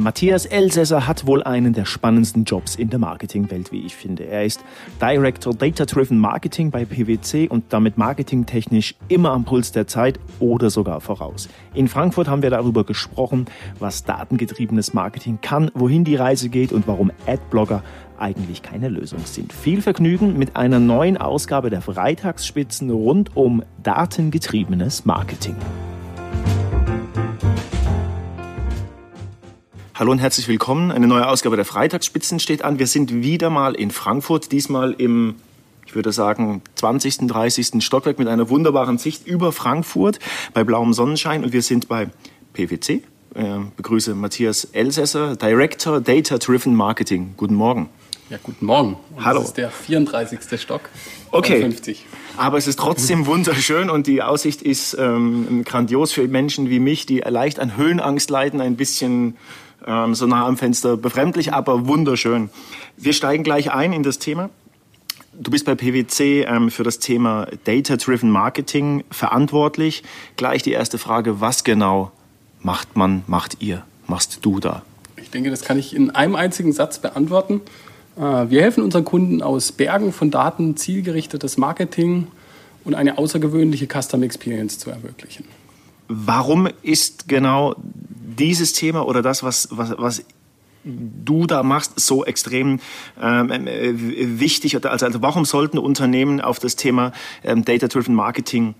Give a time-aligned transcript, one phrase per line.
[0.00, 4.24] Matthias Elsässer hat wohl einen der spannendsten Jobs in der Marketingwelt, wie ich finde.
[4.24, 4.64] Er ist
[4.98, 10.70] Director Data Driven Marketing bei PwC und damit marketingtechnisch immer am Puls der Zeit oder
[10.70, 11.50] sogar voraus.
[11.74, 13.44] In Frankfurt haben wir darüber gesprochen,
[13.78, 17.82] was datengetriebenes Marketing kann, wohin die Reise geht und warum Adblogger
[18.18, 19.52] eigentlich keine Lösung sind.
[19.52, 25.56] Viel Vergnügen mit einer neuen Ausgabe der Freitagsspitzen rund um datengetriebenes Marketing.
[30.00, 30.90] Hallo und herzlich willkommen.
[30.90, 32.78] Eine neue Ausgabe der Freitagsspitzen steht an.
[32.78, 35.34] Wir sind wieder mal in Frankfurt, diesmal im
[35.84, 37.84] ich würde sagen, 20., 30.
[37.84, 40.18] Stockwerk mit einer wunderbaren Sicht über Frankfurt
[40.54, 41.44] bei blauem Sonnenschein.
[41.44, 42.08] Und wir sind bei
[42.54, 43.02] PwC.
[43.34, 47.34] Ich äh, begrüße Matthias Elsässer, Director Data Driven Marketing.
[47.36, 47.90] Guten Morgen.
[48.30, 48.96] Ja, guten Morgen.
[49.14, 49.40] Und Hallo.
[49.40, 50.58] Das ist der 34.
[50.58, 50.80] Stock.
[51.30, 51.60] Okay.
[51.60, 52.06] 50.
[52.38, 57.04] Aber es ist trotzdem wunderschön und die Aussicht ist ähm, grandios für Menschen wie mich,
[57.04, 59.36] die leicht an Höhenangst leiden, ein bisschen
[59.86, 62.50] ähm, so nah am Fenster befremdlich, aber wunderschön.
[62.96, 64.50] Wir steigen gleich ein in das Thema.
[65.32, 70.02] Du bist bei PwC ähm, für das Thema Data-Driven Marketing verantwortlich.
[70.36, 72.10] Gleich die erste Frage, was genau
[72.60, 74.82] macht man, macht ihr, machst du da?
[75.16, 77.60] Ich denke, das kann ich in einem einzigen Satz beantworten.
[78.16, 82.26] Äh, wir helfen unseren Kunden aus Bergen von Daten zielgerichtetes Marketing
[82.84, 85.44] und eine außergewöhnliche Custom Experience zu ermöglichen.
[86.08, 87.76] Warum ist genau
[88.40, 90.24] dieses Thema oder das, was, was, was
[90.84, 92.80] du da machst, so extrem
[93.20, 93.92] ähm, äh,
[94.40, 94.74] wichtig?
[94.74, 97.12] Also, also warum sollten Unternehmen auf das Thema
[97.44, 98.74] ähm, Data-Driven Marketing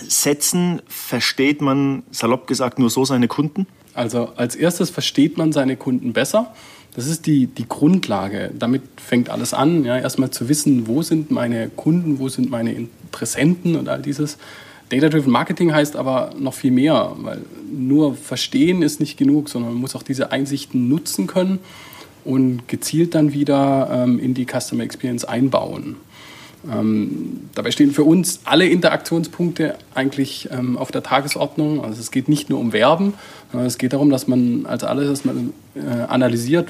[0.00, 0.80] setzen?
[0.86, 3.66] Versteht man, salopp gesagt, nur so seine Kunden?
[3.94, 6.54] Also als erstes versteht man seine Kunden besser.
[6.94, 8.52] Das ist die, die Grundlage.
[8.58, 9.84] Damit fängt alles an.
[9.84, 14.38] Ja, erstmal zu wissen, wo sind meine Kunden, wo sind meine Interessenten und all dieses.
[14.88, 19.80] Data-Driven Marketing heißt aber noch viel mehr, weil nur verstehen ist nicht genug, sondern man
[19.80, 21.58] muss auch diese Einsichten nutzen können
[22.24, 25.96] und gezielt dann wieder ähm, in die Customer Experience einbauen.
[26.72, 31.84] Ähm, dabei stehen für uns alle Interaktionspunkte eigentlich ähm, auf der Tagesordnung.
[31.84, 33.14] Also es geht nicht nur um Werben,
[33.52, 35.36] sondern es geht darum, dass man als alles erstmal
[35.74, 36.68] äh, analysiert,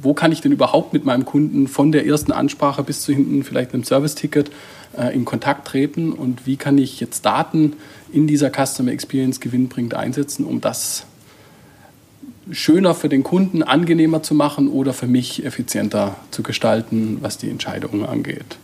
[0.00, 3.42] wo kann ich denn überhaupt mit meinem Kunden von der ersten Ansprache bis zu hinten
[3.42, 4.50] vielleicht einem Service-Ticket
[4.96, 7.74] äh, in Kontakt treten und wie kann ich jetzt Daten
[8.12, 11.06] in dieser Customer Experience gewinnbringend einsetzen, um das
[12.50, 17.48] schöner für den Kunden, angenehmer zu machen oder für mich effizienter zu gestalten, was die
[17.48, 18.58] Entscheidungen angeht.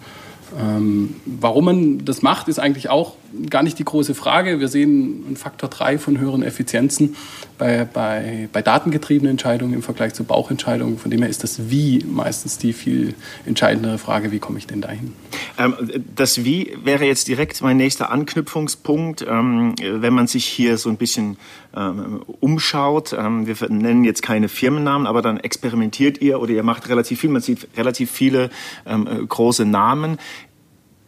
[0.58, 3.14] Ähm, warum man das macht, ist eigentlich auch
[3.48, 4.60] gar nicht die große Frage.
[4.60, 7.16] Wir sehen einen Faktor 3 von höheren Effizienzen
[7.58, 10.98] bei, bei, bei datengetriebenen Entscheidungen im Vergleich zu Bauchentscheidungen.
[10.98, 13.14] Von dem her ist das Wie meistens die viel
[13.46, 15.12] entscheidendere Frage, wie komme ich denn dahin?
[15.58, 15.74] Ähm,
[16.14, 20.96] das Wie wäre jetzt direkt mein nächster Anknüpfungspunkt, ähm, wenn man sich hier so ein
[20.96, 21.36] bisschen
[21.76, 23.12] ähm, umschaut.
[23.12, 27.30] Ähm, wir nennen jetzt keine Firmennamen, aber dann experimentiert ihr oder ihr macht relativ viel.
[27.30, 28.50] Man sieht relativ viele
[28.86, 30.18] ähm, große Namen.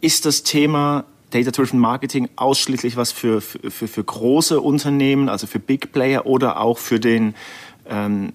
[0.01, 5.91] Ist das Thema Data-Driven Marketing ausschließlich was für, für, für große Unternehmen, also für Big
[5.91, 7.35] Player oder auch für den
[7.89, 8.33] ähm,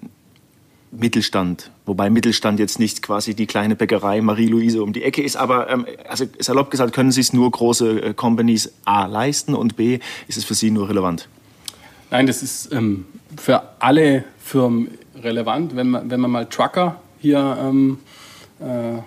[0.91, 1.71] Mittelstand?
[1.85, 5.85] Wobei Mittelstand jetzt nicht quasi die kleine Bäckerei Marie-Louise um die Ecke ist, aber ähm,
[6.07, 10.37] also salopp gesagt, können Sie es nur große äh, Companies A leisten und B, ist
[10.37, 11.27] es für Sie nur relevant?
[12.11, 13.05] Nein, das ist ähm,
[13.37, 15.75] für alle Firmen relevant.
[15.75, 17.99] Wenn man, wenn man mal Trucker hier ähm,
[18.59, 19.01] äh, äh,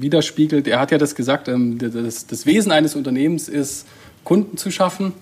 [0.00, 3.86] widerspiegelt, er hat ja das gesagt, ähm, das, das, Wesen eines Unternehmens ist,
[4.24, 5.12] Kunden zu schaffen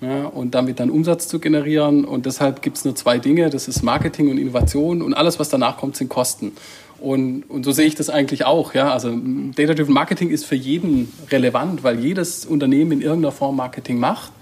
[0.00, 2.04] ja, und damit dann Umsatz zu generieren.
[2.04, 5.48] Und deshalb gibt es nur zwei Dinge, das ist Marketing und Innovation und alles, was
[5.48, 6.52] danach kommt, sind Kosten.
[7.00, 8.74] Und, und so sehe ich das eigentlich auch.
[8.74, 8.92] Ja?
[8.92, 14.32] Also Data-Driven Marketing ist für jeden relevant, weil jedes Unternehmen in irgendeiner Form Marketing macht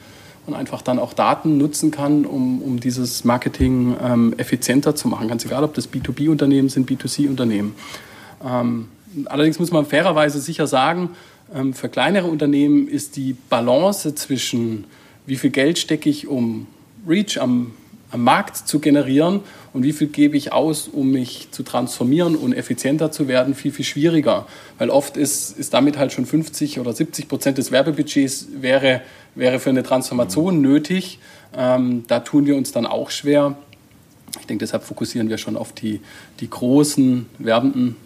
[0.46, 5.28] und einfach dann auch Daten nutzen kann, um, um dieses Marketing ähm, effizienter zu machen.
[5.28, 7.74] Ganz egal, ob das B2B-Unternehmen sind, B2C-Unternehmen.
[8.44, 8.88] Ähm,
[9.26, 11.10] allerdings muss man fairerweise sicher sagen,
[11.54, 14.84] ähm, für kleinere Unternehmen ist die Balance zwischen
[15.26, 16.66] wie viel Geld stecke ich, um
[17.08, 17.72] Reach am,
[18.10, 19.40] am Markt zu generieren
[19.72, 23.72] und wie viel gebe ich aus, um mich zu transformieren und effizienter zu werden, viel,
[23.72, 24.46] viel schwieriger.
[24.78, 29.02] Weil oft ist, ist damit halt schon 50 oder 70 Prozent des Werbebudgets wäre
[29.36, 31.20] wäre für eine Transformation nötig.
[31.54, 33.56] Ähm, da tun wir uns dann auch schwer.
[34.40, 36.00] Ich denke, deshalb fokussieren wir schon auf die,
[36.40, 37.96] die großen Werbenden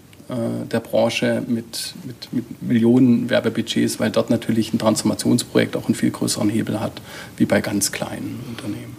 [0.70, 6.10] der Branche mit, mit, mit Millionen Werbebudgets, weil dort natürlich ein Transformationsprojekt auch einen viel
[6.10, 6.92] größeren Hebel hat,
[7.36, 8.96] wie bei ganz kleinen Unternehmen.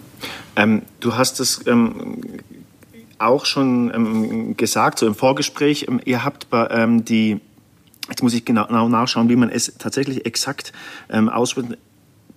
[0.56, 2.20] Ähm, du hast es ähm,
[3.18, 7.40] auch schon ähm, gesagt, so im Vorgespräch, ähm, ihr habt ähm, die,
[8.08, 10.72] jetzt muss ich genau nachschauen, wie man es tatsächlich exakt
[11.08, 11.78] ausspricht,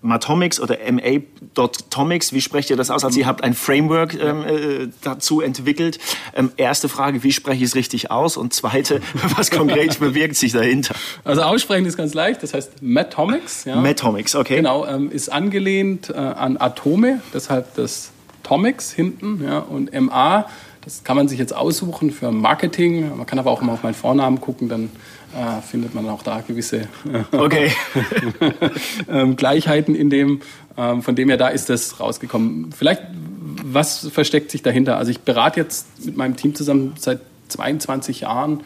[0.05, 3.03] Matomics oder MA.tomics, wie sprecht ihr das aus?
[3.03, 5.99] Also ihr habt ein Framework ähm, äh, dazu entwickelt.
[6.35, 8.37] Ähm, erste Frage, wie spreche ich es richtig aus?
[8.37, 9.01] Und zweite,
[9.35, 10.95] was konkret bewirkt sich dahinter?
[11.23, 13.65] Also aussprechen ist ganz leicht, das heißt Matomics.
[13.65, 13.75] Ja.
[13.77, 14.57] Matomics, okay.
[14.57, 18.11] Genau, ähm, ist angelehnt äh, an Atome, deshalb das
[18.43, 20.47] Tomics hinten ja, und MA.
[20.85, 23.17] Das kann man sich jetzt aussuchen für Marketing.
[23.17, 24.91] Man kann aber auch immer auf meinen Vornamen gucken, dann
[25.35, 27.71] äh, findet man auch da gewisse äh, okay.
[29.09, 30.41] ähm, Gleichheiten in dem.
[30.77, 32.71] Ähm, von dem her, da ist das rausgekommen.
[32.71, 33.01] Vielleicht,
[33.63, 34.97] was versteckt sich dahinter?
[34.97, 38.61] Also ich berate jetzt mit meinem Team zusammen seit 22 Jahren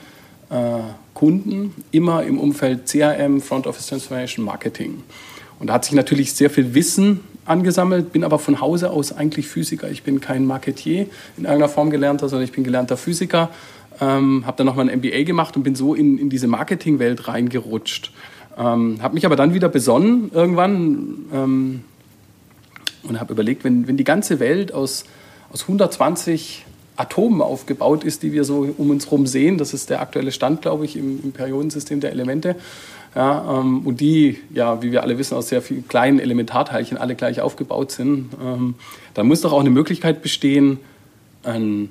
[0.50, 0.80] äh,
[1.14, 5.04] Kunden, immer im Umfeld CRM, Front Office Transformation, Marketing.
[5.60, 9.48] Und da hat sich natürlich sehr viel Wissen angesammelt, bin aber von Hause aus eigentlich
[9.48, 9.90] Physiker.
[9.90, 11.02] Ich bin kein Marketier
[11.38, 13.50] in irgendeiner Form gelernter, sondern ich bin gelernter Physiker.
[14.02, 18.12] Ähm, habe dann nochmal ein MBA gemacht und bin so in, in diese Marketingwelt reingerutscht.
[18.58, 21.82] Ähm, habe mich aber dann wieder besonnen irgendwann ähm,
[23.04, 25.06] und habe überlegt, wenn, wenn die ganze Welt aus,
[25.52, 26.66] aus 120
[26.98, 30.62] Atomen aufgebaut ist, die wir so um uns herum sehen, das ist der aktuelle Stand,
[30.62, 32.58] glaube ich, im, im Periodensystem der Elemente,
[33.20, 37.16] ja, ähm, und die, ja, wie wir alle wissen, aus sehr vielen kleinen Elementarteilchen alle
[37.16, 38.76] gleich aufgebaut sind, ähm,
[39.14, 40.80] da muss doch auch eine Möglichkeit bestehen,
[41.44, 41.90] ein,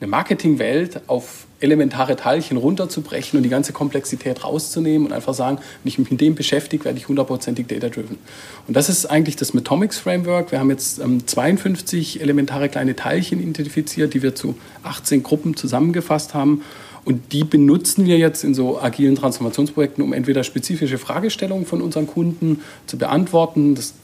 [0.00, 5.88] eine Marketingwelt auf elementare Teilchen runterzubrechen und die ganze Komplexität rauszunehmen und einfach sagen, wenn
[5.88, 8.18] ich mich mit dem beschäftige, werde ich hundertprozentig data-driven.
[8.66, 10.50] Und das ist eigentlich das Metomics Framework.
[10.50, 16.34] Wir haben jetzt ähm, 52 elementare kleine Teilchen identifiziert, die wir zu 18 Gruppen zusammengefasst
[16.34, 16.62] haben
[17.06, 22.08] und die benutzen wir jetzt in so agilen Transformationsprojekten, um entweder spezifische Fragestellungen von unseren
[22.08, 23.76] Kunden zu beantworten.
[23.76, 23.94] Das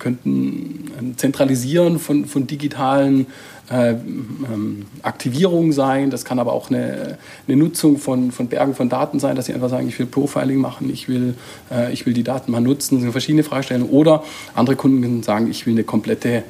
[0.00, 3.26] könnten ein Zentralisieren von, von digitalen
[3.70, 6.10] äh, ähm, Aktivierungen sein.
[6.10, 9.54] Das kann aber auch eine, eine Nutzung von, von Bergen von Daten sein, dass sie
[9.54, 11.34] einfach sagen, ich will Profiling machen, ich will,
[11.70, 12.96] äh, ich will die Daten mal nutzen.
[12.96, 13.90] Das sind verschiedene Fragestellungen.
[13.90, 14.24] Oder
[14.56, 16.42] andere Kunden sagen, ich will eine komplette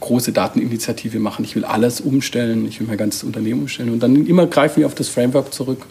[0.00, 3.90] große Dateninitiative machen, ich will alles umstellen, ich will mein ganzes Unternehmen umstellen.
[3.90, 5.86] Und dann immer greifen wir auf das Framework zurück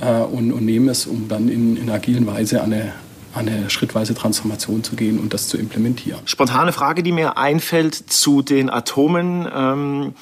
[0.00, 2.92] äh, und, und, nehmen es, um dann in, in agilen Weise eine,
[3.34, 6.20] eine schrittweise Transformation zu gehen und das zu implementieren.
[6.24, 9.48] Spontane Frage, die mir einfällt zu den Atomen.
[9.54, 10.14] Ähm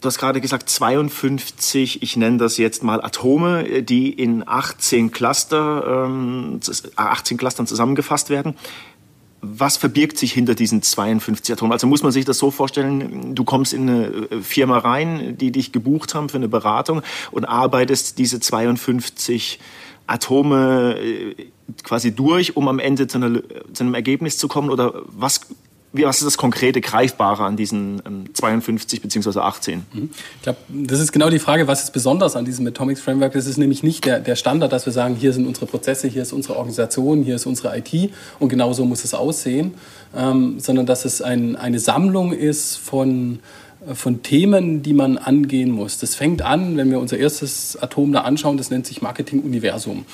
[0.00, 6.06] Du hast gerade gesagt 52, ich nenne das jetzt mal Atome, die in 18 Cluster,
[6.06, 6.58] ähm,
[6.96, 8.56] 18 Clustern zusammengefasst werden
[9.42, 11.72] was verbirgt sich hinter diesen 52 Atomen?
[11.72, 15.50] Also muss man sich das so vorstellen, du kommst in eine äh, Firma rein, die
[15.50, 17.02] dich gebucht haben für eine Beratung
[17.32, 19.58] und arbeitest diese 52
[20.06, 21.34] Atome äh,
[21.82, 23.42] quasi durch, um am Ende zu, einer,
[23.72, 24.70] zu einem Ergebnis zu kommen?
[24.70, 25.40] Oder was
[25.92, 29.40] wie, was ist das konkrete Greifbare an diesen ähm, 52 bzw.
[29.40, 29.82] 18?
[29.92, 33.32] Ich glaube, das ist genau die Frage, was ist besonders an diesem Atomics Framework?
[33.34, 36.22] Das ist nämlich nicht der, der Standard, dass wir sagen, hier sind unsere Prozesse, hier
[36.22, 39.74] ist unsere Organisation, hier ist unsere IT und genau so muss es aussehen,
[40.16, 43.40] ähm, sondern dass es ein, eine Sammlung ist von
[43.86, 45.98] äh, von Themen, die man angehen muss.
[45.98, 50.06] Das fängt an, wenn wir unser erstes Atom da anschauen, das nennt sich Marketing-Universum.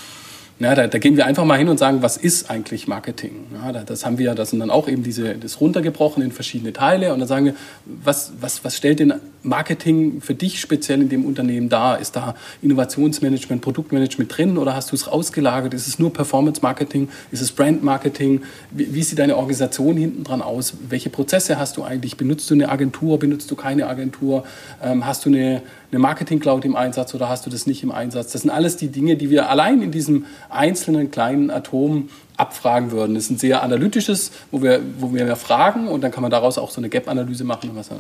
[0.60, 3.46] Ja, da, da, gehen wir einfach mal hin und sagen, was ist eigentlich Marketing?
[3.52, 7.12] Ja, das haben wir, das sind dann auch eben diese, das runtergebrochen in verschiedene Teile
[7.12, 11.24] und dann sagen wir, was, was, was stellt denn Marketing für dich speziell in dem
[11.24, 11.98] Unternehmen dar?
[12.00, 15.74] Ist da Innovationsmanagement, Produktmanagement drin oder hast du es rausgelagert?
[15.74, 17.08] Ist es nur Performance Marketing?
[17.30, 18.42] Ist es Brand Marketing?
[18.70, 20.74] Wie, wie sieht deine Organisation hinten dran aus?
[20.88, 22.16] Welche Prozesse hast du eigentlich?
[22.16, 23.18] Benutzt du eine Agentur?
[23.18, 24.44] Benutzt du keine Agentur?
[24.82, 27.90] Ähm, hast du eine eine Marketing Cloud im Einsatz oder hast du das nicht im
[27.90, 28.32] Einsatz?
[28.32, 33.14] Das sind alles die Dinge, die wir allein in diesem einzelnen kleinen Atom abfragen würden.
[33.14, 36.30] Das ist ein sehr analytisches, wo wir, wo wir mehr fragen und dann kann man
[36.30, 37.70] daraus auch so eine Gap-Analyse machen.
[37.70, 37.90] Und was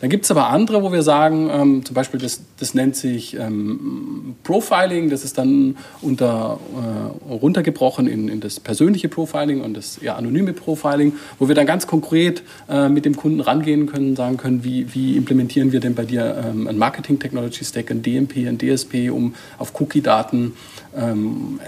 [0.00, 3.36] dann gibt es aber andere, wo wir sagen, ähm, zum Beispiel das, das nennt sich
[3.38, 9.98] ähm, Profiling, das ist dann unter, äh, runtergebrochen in, in das persönliche Profiling und das
[9.98, 14.38] eher anonyme Profiling, wo wir dann ganz konkret äh, mit dem Kunden rangehen können, sagen
[14.38, 18.48] können, wie, wie implementieren wir denn bei dir ähm, ein Marketing Technology Stack, ein DMP,
[18.48, 20.54] ein DSP, um auf Cookie-Daten
[20.96, 21.60] ähm,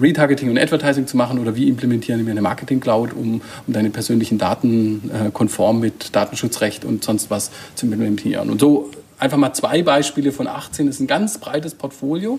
[0.00, 3.90] Retargeting und Advertising zu machen oder wie implementieren wir eine Marketing Cloud, um, um deine
[3.90, 8.50] persönlichen Daten äh, konform mit Datenschutzrecht und sonst was zu implementieren.
[8.50, 10.86] Und so einfach mal zwei Beispiele von 18.
[10.86, 12.38] Das ist ein ganz breites Portfolio.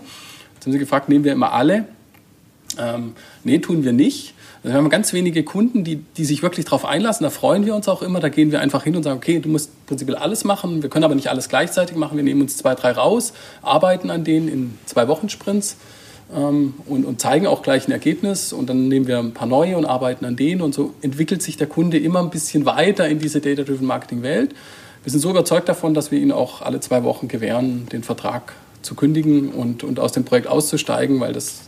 [0.55, 1.85] Jetzt haben Sie gefragt, nehmen wir immer alle?
[2.79, 3.13] Ähm,
[3.43, 4.33] nee, tun wir nicht.
[4.63, 7.23] Also wir haben ganz wenige Kunden, die, die sich wirklich darauf einlassen.
[7.23, 8.19] Da freuen wir uns auch immer.
[8.19, 10.81] Da gehen wir einfach hin und sagen, okay, du musst prinzipiell alles machen.
[10.81, 12.17] Wir können aber nicht alles gleichzeitig machen.
[12.17, 15.77] Wir nehmen uns zwei, drei raus, arbeiten an denen in zwei Wochen Sprints
[16.35, 19.77] ähm, und, und, zeigen auch gleich ein Ergebnis und dann nehmen wir ein paar neue
[19.77, 23.19] und arbeiten an denen und so entwickelt sich der Kunde immer ein bisschen weiter in
[23.19, 24.53] diese Data-Driven Marketing-Welt.
[25.03, 28.53] Wir sind so überzeugt davon, dass wir ihnen auch alle zwei Wochen gewähren, den Vertrag
[28.81, 31.63] zu kündigen und, und aus dem Projekt auszusteigen, weil das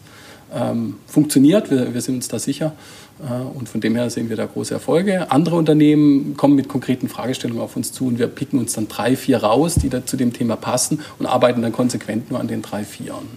[0.53, 1.71] ähm, funktioniert.
[1.71, 2.73] Wir, wir, sind uns da sicher.
[3.19, 5.31] Äh, und von dem her sehen wir da große Erfolge.
[5.31, 9.15] Andere Unternehmen kommen mit konkreten Fragestellungen auf uns zu und wir picken uns dann drei,
[9.15, 12.61] vier raus, die da zu dem Thema passen und arbeiten dann konsequent nur an den
[12.61, 13.27] drei, vieren.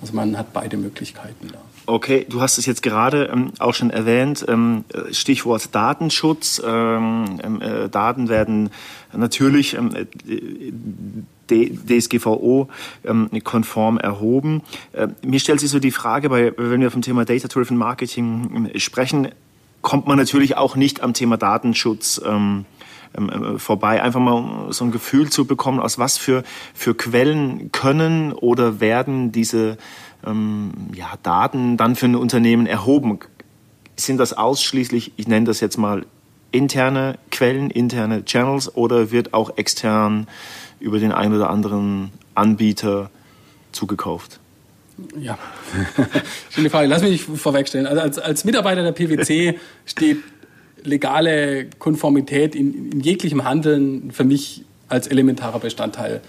[0.00, 1.58] Also man hat beide Möglichkeiten da.
[1.86, 6.62] Okay, du hast es jetzt gerade ähm, auch schon erwähnt, ähm, Stichwort Datenschutz.
[6.64, 8.68] Ähm, ähm äh, Daten werden
[9.12, 9.90] natürlich ähm,
[11.48, 14.62] DSGVO-konform ähm, erhoben.
[14.92, 19.28] Äh, mir stellt sich so die Frage, weil, wenn wir vom Thema Data-Driven Marketing sprechen,
[19.80, 22.66] kommt man natürlich auch nicht am Thema Datenschutz ähm,
[23.14, 26.42] äh, vorbei, einfach mal so ein Gefühl zu bekommen, aus was für,
[26.74, 29.78] für Quellen können oder werden diese
[30.26, 33.18] ähm, ja, Daten dann für ein Unternehmen erhoben?
[33.96, 36.06] Sind das ausschließlich, ich nenne das jetzt mal
[36.50, 40.26] interne Quellen, interne Channels oder wird auch extern
[40.80, 43.10] über den einen oder anderen Anbieter
[43.72, 44.40] zugekauft?
[45.20, 45.38] Ja,
[46.50, 46.88] schöne Frage.
[46.88, 47.86] Lass mich nicht vorwegstellen.
[47.86, 50.18] Also als, als Mitarbeiter der PwC steht
[50.84, 56.20] legale Konformität in, in jeglichem Handeln für mich als elementarer Bestandteil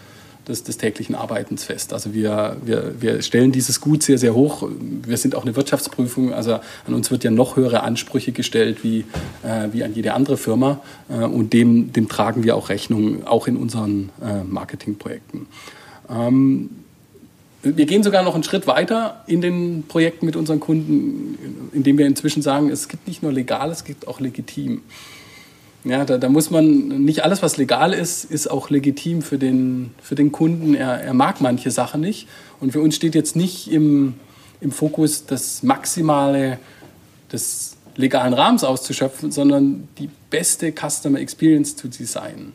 [0.48, 1.94] des, des täglichen Arbeitens fest.
[1.94, 4.68] Also wir, wir, wir stellen dieses Gut sehr, sehr hoch.
[5.06, 9.06] Wir sind auch eine Wirtschaftsprüfung, also an uns wird ja noch höhere Ansprüche gestellt wie,
[9.44, 13.48] äh, wie an jede andere Firma äh, und dem, dem tragen wir auch Rechnung, auch
[13.48, 15.48] in unseren äh, Marketingprojekten.
[16.10, 16.70] Ähm,
[17.62, 22.06] wir gehen sogar noch einen Schritt weiter in den Projekten mit unseren Kunden, indem wir
[22.06, 24.82] inzwischen sagen, es gibt nicht nur legal, es gibt auch legitim.
[25.84, 29.92] Ja, da, da, muss man, nicht alles, was legal ist, ist auch legitim für den,
[30.02, 30.74] für den Kunden.
[30.74, 32.28] Er, er mag manche Sachen nicht.
[32.60, 34.16] Und für uns steht jetzt nicht im,
[34.60, 36.60] im Fokus, das Maximale
[37.32, 42.54] des legalen Rahmens auszuschöpfen, sondern die beste Customer Experience zu designen.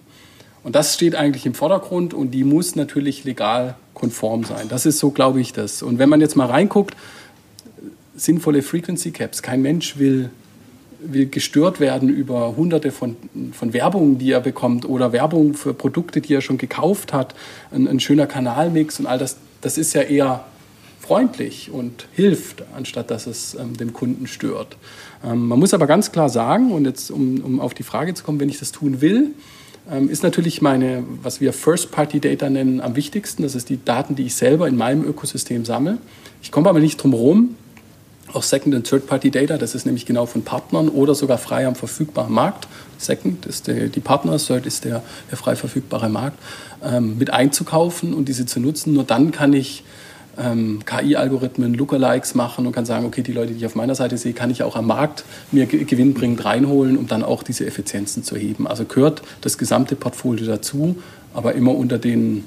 [0.62, 4.68] Und das steht eigentlich im Vordergrund und die muss natürlich legal konform sein.
[4.68, 5.82] Das ist so, glaube ich, das.
[5.82, 6.94] Und wenn man jetzt mal reinguckt,
[8.16, 9.42] sinnvolle Frequency Caps.
[9.42, 10.30] Kein Mensch will
[11.06, 13.16] will gestört werden über hunderte von,
[13.52, 17.34] von Werbungen, die er bekommt oder Werbung für Produkte, die er schon gekauft hat,
[17.70, 20.44] ein, ein schöner Kanalmix und all das, das ist ja eher
[21.00, 24.76] freundlich und hilft, anstatt dass es ähm, dem Kunden stört.
[25.22, 28.24] Ähm, man muss aber ganz klar sagen, und jetzt um, um auf die Frage zu
[28.24, 29.32] kommen, wenn ich das tun will,
[30.08, 33.42] ist natürlich meine, was wir First-Party-Data nennen, am wichtigsten.
[33.42, 35.98] Das ist die Daten, die ich selber in meinem Ökosystem sammle.
[36.42, 37.56] Ich komme aber nicht drum herum,
[38.34, 42.32] auch Second- und Third-Party-Data, das ist nämlich genau von Partnern oder sogar frei am verfügbaren
[42.32, 42.66] Markt.
[42.98, 46.38] Second ist der, die Partner, Third ist der, der frei verfügbare Markt,
[46.82, 48.94] ähm, mit einzukaufen und diese zu nutzen.
[48.94, 49.84] Nur dann kann ich
[50.38, 54.16] ähm, KI-Algorithmen, Lookalikes machen und kann sagen, okay, die Leute, die ich auf meiner Seite
[54.16, 58.36] sehe, kann ich auch am Markt mir gewinnbringend reinholen, um dann auch diese Effizienzen zu
[58.36, 58.66] heben.
[58.66, 60.96] Also gehört das gesamte Portfolio dazu,
[61.32, 62.44] aber immer unter den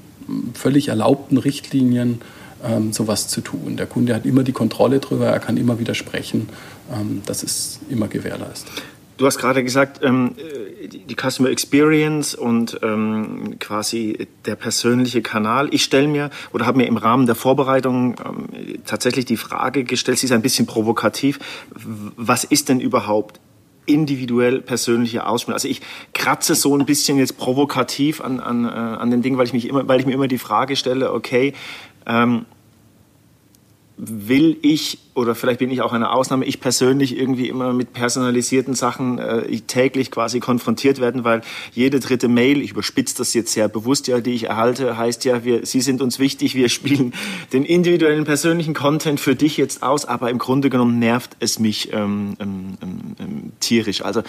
[0.53, 2.21] völlig erlaubten Richtlinien
[2.63, 3.77] ähm, sowas zu tun.
[3.77, 6.49] Der Kunde hat immer die Kontrolle darüber, er kann immer widersprechen.
[6.91, 8.71] Ähm, das ist immer gewährleistet.
[9.17, 10.35] Du hast gerade gesagt, ähm,
[10.89, 15.69] die Customer Experience und ähm, quasi der persönliche Kanal.
[15.73, 18.47] Ich stelle mir oder habe mir im Rahmen der Vorbereitung ähm,
[18.85, 21.39] tatsächlich die Frage gestellt, sie ist ein bisschen provokativ,
[22.15, 23.39] was ist denn überhaupt
[23.87, 25.53] individuell persönliche Ausspielen.
[25.53, 25.81] Also ich
[26.13, 29.67] kratze so ein bisschen jetzt provokativ an, an, äh, an den Dingen, weil ich, mich
[29.67, 31.53] immer, weil ich mir immer die Frage stelle, okay,
[32.05, 32.45] ähm,
[33.97, 38.75] will ich, oder vielleicht bin ich auch eine Ausnahme, ich persönlich irgendwie immer mit personalisierten
[38.75, 41.41] Sachen äh, täglich quasi konfrontiert werden, weil
[41.73, 45.43] jede dritte Mail, ich überspitze das jetzt sehr bewusst ja, die ich erhalte, heißt ja,
[45.43, 47.13] wir, Sie sind uns wichtig, wir spielen
[47.53, 51.91] den individuellen persönlichen Content für dich jetzt aus, aber im Grunde genommen nervt es mich
[51.91, 54.03] ähm, ähm, ähm, ähm tierisch.
[54.03, 54.21] Also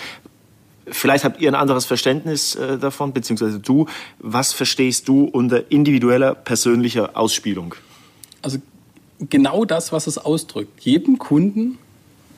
[0.91, 3.87] Vielleicht habt ihr ein anderes Verständnis äh, davon, beziehungsweise du.
[4.21, 7.75] Was verstehst du unter individueller persönlicher Ausspielung?
[8.41, 8.59] Also
[9.21, 10.81] genau das, was es ausdrückt.
[10.81, 11.79] Jedem Kunden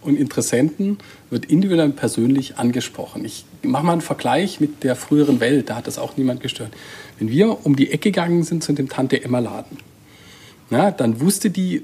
[0.03, 3.25] und Interessenten wird individuell persönlich angesprochen.
[3.25, 6.73] Ich mache mal einen Vergleich mit der früheren Welt, da hat das auch niemand gestört.
[7.19, 9.79] Wenn wir um die Ecke gegangen sind zu dem Tante-Emma-Laden,
[10.71, 11.83] dann wusste die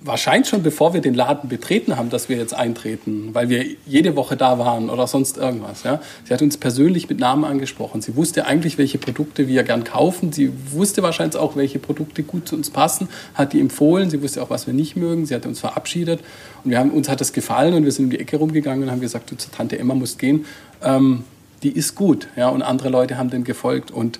[0.00, 4.14] wahrscheinlich schon bevor wir den Laden betreten haben, dass wir jetzt eintreten, weil wir jede
[4.14, 5.82] Woche da waren oder sonst irgendwas.
[5.82, 6.00] Ja.
[6.24, 8.00] Sie hat uns persönlich mit Namen angesprochen.
[8.00, 10.32] Sie wusste eigentlich, welche Produkte wir gern kaufen.
[10.32, 14.08] Sie wusste wahrscheinlich auch, welche Produkte gut zu uns passen, hat die empfohlen.
[14.08, 15.26] Sie wusste auch, was wir nicht mögen.
[15.26, 16.20] Sie hat uns verabschiedet
[16.62, 18.90] und wir haben, uns hat das gefallen und wir sind um die Ecke rumgegangen und
[18.90, 20.46] haben gesagt, du zur Tante Emma musst gehen.
[20.82, 21.24] Ähm,
[21.62, 22.28] die ist gut.
[22.36, 23.90] Ja, und andere Leute haben dem gefolgt.
[23.90, 24.18] Und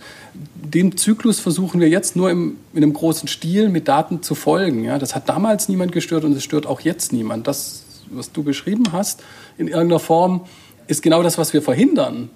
[0.54, 4.84] dem Zyklus versuchen wir jetzt nur im, in einem großen Stil mit Daten zu folgen.
[4.84, 7.46] Ja, das hat damals niemand gestört und es stört auch jetzt niemand.
[7.46, 9.22] Das, was du beschrieben hast,
[9.56, 10.46] in irgendeiner Form,
[10.86, 12.30] ist genau das, was wir verhindern.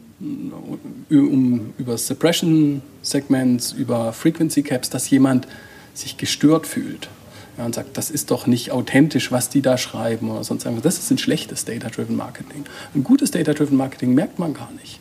[1.10, 5.48] Um, über Suppression Segments, über Frequency Caps, dass jemand
[5.94, 7.08] sich gestört fühlt.
[7.58, 10.84] Ja, und sagt, das ist doch nicht authentisch, was die da schreiben oder sonst irgendwas.
[10.84, 12.64] Das ist ein schlechtes Data-Driven Marketing.
[12.94, 15.00] Ein gutes Data-Driven Marketing merkt man gar nicht.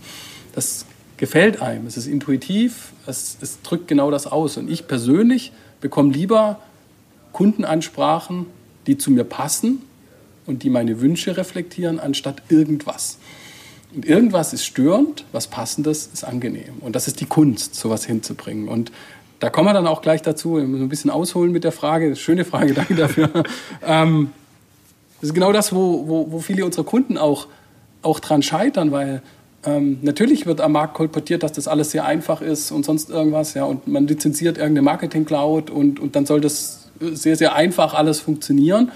[0.54, 0.86] Das
[1.18, 4.58] gefällt einem, es ist intuitiv, es, es drückt genau das aus.
[4.58, 6.60] Und ich persönlich bekomme lieber
[7.32, 8.48] Kundenansprachen,
[8.88, 9.82] die zu mir passen
[10.46, 13.18] und die meine Wünsche reflektieren, anstatt irgendwas.
[13.94, 16.76] Und irgendwas ist störend, was passendes ist angenehm.
[16.80, 18.68] Und das ist die Kunst, sowas hinzubringen.
[18.68, 18.92] Und
[19.42, 22.16] da kommen wir dann auch gleich dazu, müssen ein bisschen ausholen mit der Frage.
[22.16, 23.30] Schöne Frage, danke dafür.
[23.86, 24.30] ähm,
[25.20, 27.48] das ist genau das, wo, wo, wo viele unserer Kunden auch,
[28.04, 29.22] auch dran scheitern, weil
[29.66, 33.56] ähm, natürlich wird am Markt kolportiert, dass das alles sehr einfach ist und sonst irgendwas,
[33.56, 38.20] ja, und man lizenziert irgendeine Marketing-Cloud und, und dann soll das sehr, sehr einfach alles
[38.20, 38.92] funktionieren.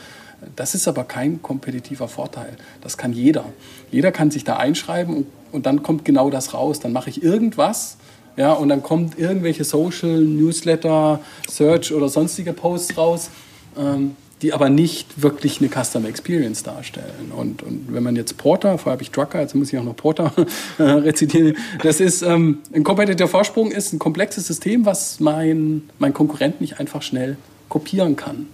[0.55, 2.55] Das ist aber kein kompetitiver Vorteil.
[2.81, 3.45] Das kann jeder.
[3.91, 6.79] Jeder kann sich da einschreiben und, und dann kommt genau das raus.
[6.79, 7.97] Dann mache ich irgendwas,
[8.37, 13.29] ja, und dann kommt irgendwelche Social, Newsletter, Search oder sonstige Posts raus.
[13.77, 17.31] Ähm, die aber nicht wirklich eine Customer Experience darstellen.
[17.35, 19.95] Und, und wenn man jetzt Porter, vorher habe ich Drucker, jetzt muss ich auch noch
[19.95, 20.31] Porter
[20.79, 26.59] rezitieren, das ist ähm, ein kompetitiver Vorsprung, ist ein komplexes System, was mein, mein Konkurrent
[26.59, 27.37] nicht einfach schnell
[27.69, 28.47] kopieren kann.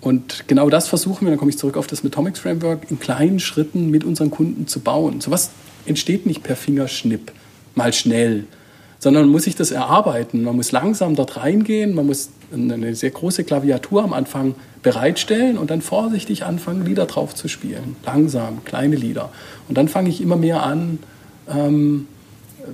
[0.00, 3.40] Und genau das versuchen wir, dann komme ich zurück auf das Metomics Framework, in kleinen
[3.40, 5.20] Schritten mit unseren Kunden zu bauen.
[5.20, 5.50] So was
[5.86, 7.32] entsteht nicht per Fingerschnipp,
[7.74, 8.44] mal schnell,
[9.00, 10.44] sondern man muss sich das erarbeiten.
[10.44, 15.70] Man muss langsam dort reingehen, man muss eine sehr große Klaviatur am Anfang bereitstellen und
[15.70, 17.96] dann vorsichtig anfangen, Lieder drauf zu spielen.
[18.04, 19.32] Langsam, kleine Lieder.
[19.68, 20.98] Und dann fange ich immer mehr an,
[21.48, 22.06] ähm,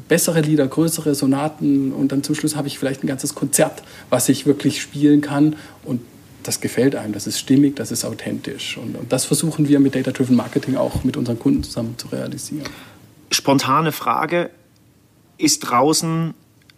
[0.08, 4.28] bessere Lieder, größere Sonaten und dann zum Schluss habe ich vielleicht ein ganzes Konzert, was
[4.28, 6.00] ich wirklich spielen kann und
[6.42, 8.78] das gefällt einem, das ist stimmig, das ist authentisch.
[8.78, 12.68] Und, und das versuchen wir mit Data-Driven Marketing auch mit unseren Kunden zusammen zu realisieren.
[13.32, 14.50] Spontane Frage,
[15.38, 16.34] ist draußen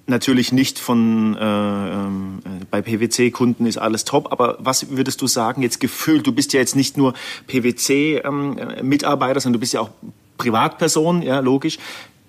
[0.09, 2.38] natürlich nicht von äh, ähm,
[2.71, 6.27] bei PwC-Kunden ist alles top, aber was würdest du sagen jetzt gefühlt?
[6.27, 7.15] Du bist ja jetzt nicht nur
[7.47, 9.91] PwC-Mitarbeiter, ähm, sondern du bist ja auch
[10.38, 11.79] Privatperson, ja logisch.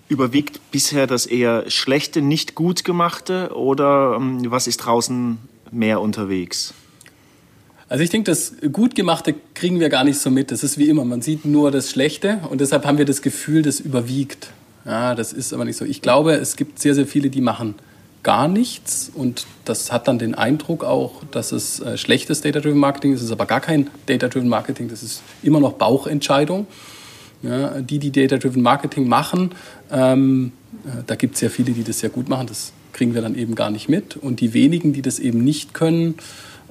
[0.09, 5.37] Überwiegt bisher das eher schlechte, nicht gut gemachte oder ähm, was ist draußen
[5.71, 6.73] mehr unterwegs?
[7.87, 10.51] Also ich denke, das Gutgemachte kriegen wir gar nicht so mit.
[10.51, 13.61] Das ist wie immer, man sieht nur das Schlechte und deshalb haben wir das Gefühl,
[13.61, 14.51] das überwiegt.
[14.85, 15.85] Ja, das ist aber nicht so.
[15.85, 17.75] Ich glaube, es gibt sehr, sehr viele, die machen
[18.23, 23.13] gar nichts und das hat dann den Eindruck auch, dass es äh, schlechtes Data-Driven Marketing
[23.13, 23.21] ist.
[23.21, 26.67] Es ist aber gar kein Data-Driven Marketing, das ist immer noch Bauchentscheidung.
[27.41, 29.51] Ja, die, die Data-Driven Marketing machen,
[29.91, 30.51] ähm,
[30.85, 32.47] äh, da gibt es sehr viele, die das sehr gut machen.
[32.47, 34.17] Das kriegen wir dann eben gar nicht mit.
[34.17, 36.15] Und die wenigen, die das eben nicht können,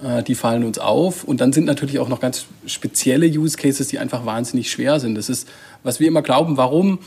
[0.03, 1.25] äh, die fallen uns auf.
[1.25, 5.15] Und dann sind natürlich auch noch ganz spezielle Use Cases, die einfach wahnsinnig schwer sind.
[5.15, 5.49] Das ist,
[5.83, 6.99] was wir immer glauben, warum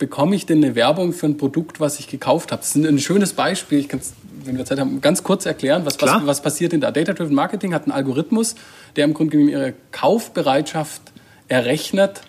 [0.00, 2.62] bekomme ich denn eine Werbung für ein Produkt, was ich gekauft habe?
[2.62, 3.78] Das ist ein schönes Beispiel.
[3.78, 6.80] Ich kann es, wenn wir Zeit haben, ganz kurz erklären, was, was, was passiert in
[6.80, 8.56] der Data-Driven Marketing hat einen Algorithmus,
[8.96, 11.02] der im Grunde genommen ihre Kaufbereitschaft
[11.46, 12.22] errechnet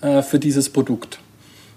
[0.00, 1.20] äh, für dieses Produkt.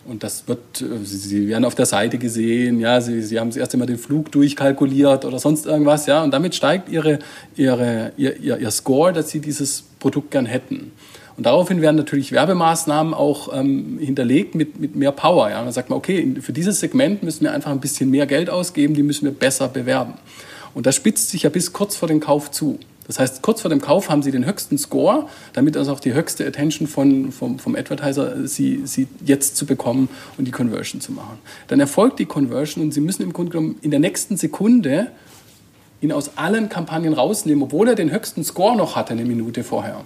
[0.05, 3.57] Und das wird, äh, Sie werden auf der Seite gesehen, ja, Sie, Sie haben das
[3.57, 7.19] erste Mal den Flug durchkalkuliert oder sonst irgendwas, ja, und damit steigt Ihre,
[7.57, 10.93] Ihre, Ihr, Ihr, Ihr Score, dass Sie dieses Produkt gern hätten.
[11.35, 15.49] Und daraufhin werden natürlich Werbemaßnahmen auch ähm, hinterlegt mit, mit mehr Power.
[15.49, 15.63] Ja.
[15.63, 18.93] dann sagt man, okay, für dieses Segment müssen wir einfach ein bisschen mehr Geld ausgeben,
[18.93, 20.13] die müssen wir besser bewerben.
[20.73, 22.79] Und das spitzt sich ja bis kurz vor dem Kauf zu.
[23.07, 26.13] Das heißt, kurz vor dem Kauf haben Sie den höchsten Score, damit also auch die
[26.13, 31.11] höchste Attention von, vom, vom Advertiser Sie, Sie jetzt zu bekommen und die Conversion zu
[31.11, 31.39] machen.
[31.67, 35.07] Dann erfolgt die Conversion und Sie müssen im Grunde genommen in der nächsten Sekunde
[36.01, 40.03] ihn aus allen Kampagnen rausnehmen, obwohl er den höchsten Score noch hatte eine Minute vorher.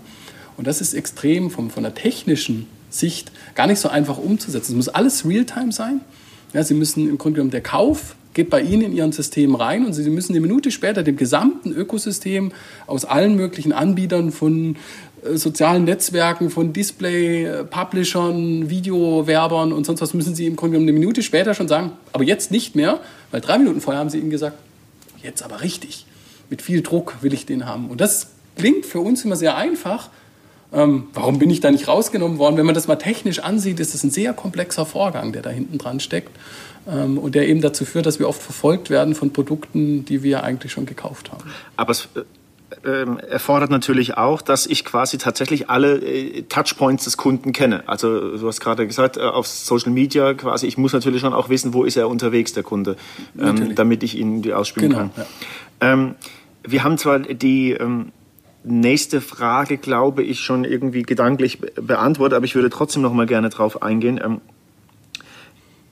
[0.58, 4.72] Und das ist extrem vom, von der technischen Sicht gar nicht so einfach umzusetzen.
[4.72, 6.02] Es muss alles Realtime sein.
[6.54, 9.86] Ja, Sie müssen im Grunde genommen der Kauf geht bei Ihnen in Ihren System rein
[9.86, 12.52] und Sie müssen eine Minute später dem gesamten Ökosystem
[12.86, 14.76] aus allen möglichen Anbietern von
[15.24, 21.00] äh, sozialen Netzwerken, von Display-Publishern, Videowerbern und sonst was, müssen Sie im Grunde genommen eine
[21.00, 23.00] Minute später schon sagen, aber jetzt nicht mehr,
[23.32, 24.58] weil drei Minuten vorher haben Sie Ihnen gesagt,
[25.24, 26.06] jetzt aber richtig.
[26.52, 27.89] Mit viel Druck will ich den haben.
[27.89, 30.10] Und das klingt für uns immer sehr einfach,
[30.73, 32.58] ähm, warum bin ich da nicht rausgenommen worden?
[32.58, 35.77] Wenn man das mal technisch ansieht, ist es ein sehr komplexer Vorgang, der da hinten
[35.77, 36.32] dran steckt
[36.88, 40.43] ähm, und der eben dazu führt, dass wir oft verfolgt werden von Produkten, die wir
[40.43, 41.43] eigentlich schon gekauft haben.
[41.77, 42.21] Aber es äh,
[42.86, 47.84] ähm, erfordert natürlich auch, dass ich quasi tatsächlich alle äh, Touchpoints des Kunden kenne.
[47.88, 51.47] Also du hast gerade gesagt, äh, auf Social Media quasi, ich muss natürlich schon auch
[51.47, 52.97] wissen, wo ist er unterwegs, der Kunde,
[53.39, 55.12] ähm, damit ich ihn ausspielen genau, kann.
[55.15, 55.93] Ja.
[55.93, 56.15] Ähm,
[56.67, 58.12] wir haben zwar die ähm,
[58.63, 63.50] nächste Frage, glaube ich, schon irgendwie gedanklich beantwortet, aber ich würde trotzdem noch mal gerne
[63.50, 64.20] drauf eingehen.
[64.24, 64.41] Ähm,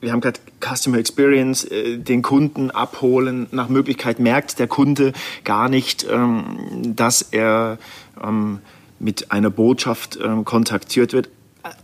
[0.00, 3.46] wir haben gerade Customer Experience, äh, den Kunden abholen.
[3.50, 5.12] Nach Möglichkeit merkt der Kunde
[5.44, 7.78] gar nicht, ähm, dass er
[8.22, 8.60] ähm,
[8.98, 11.28] mit einer Botschaft kontaktiert wird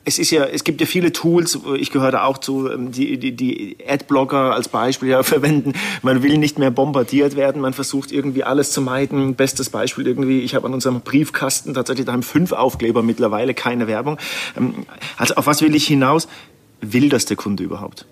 [0.05, 3.19] es ist ja, es gibt ja viele Tools, ich gehöre da auch zu, ähm, die,
[3.19, 5.73] die, die Adblocker als Beispiel ja verwenden.
[6.03, 9.35] Man will nicht mehr bombardiert werden, man versucht irgendwie alles zu meiden.
[9.35, 13.87] Bestes Beispiel irgendwie, ich habe an unserem Briefkasten tatsächlich, da haben fünf Aufkleber mittlerweile, keine
[13.87, 14.19] Werbung.
[14.57, 16.29] Ähm, also auf was will ich hinaus?
[16.81, 18.07] Will das der Kunde überhaupt?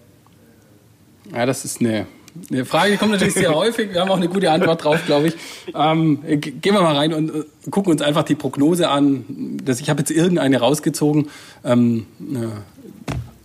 [1.32, 2.06] Ja, das ist eine
[2.50, 3.92] eine Frage kommt natürlich sehr häufig.
[3.92, 5.34] Wir haben auch eine gute Antwort drauf, glaube ich.
[5.74, 9.58] Ähm, gehen wir mal rein und äh, gucken uns einfach die Prognose an.
[9.64, 11.28] Das, ich habe jetzt irgendeine rausgezogen.
[11.64, 12.46] Ähm, äh,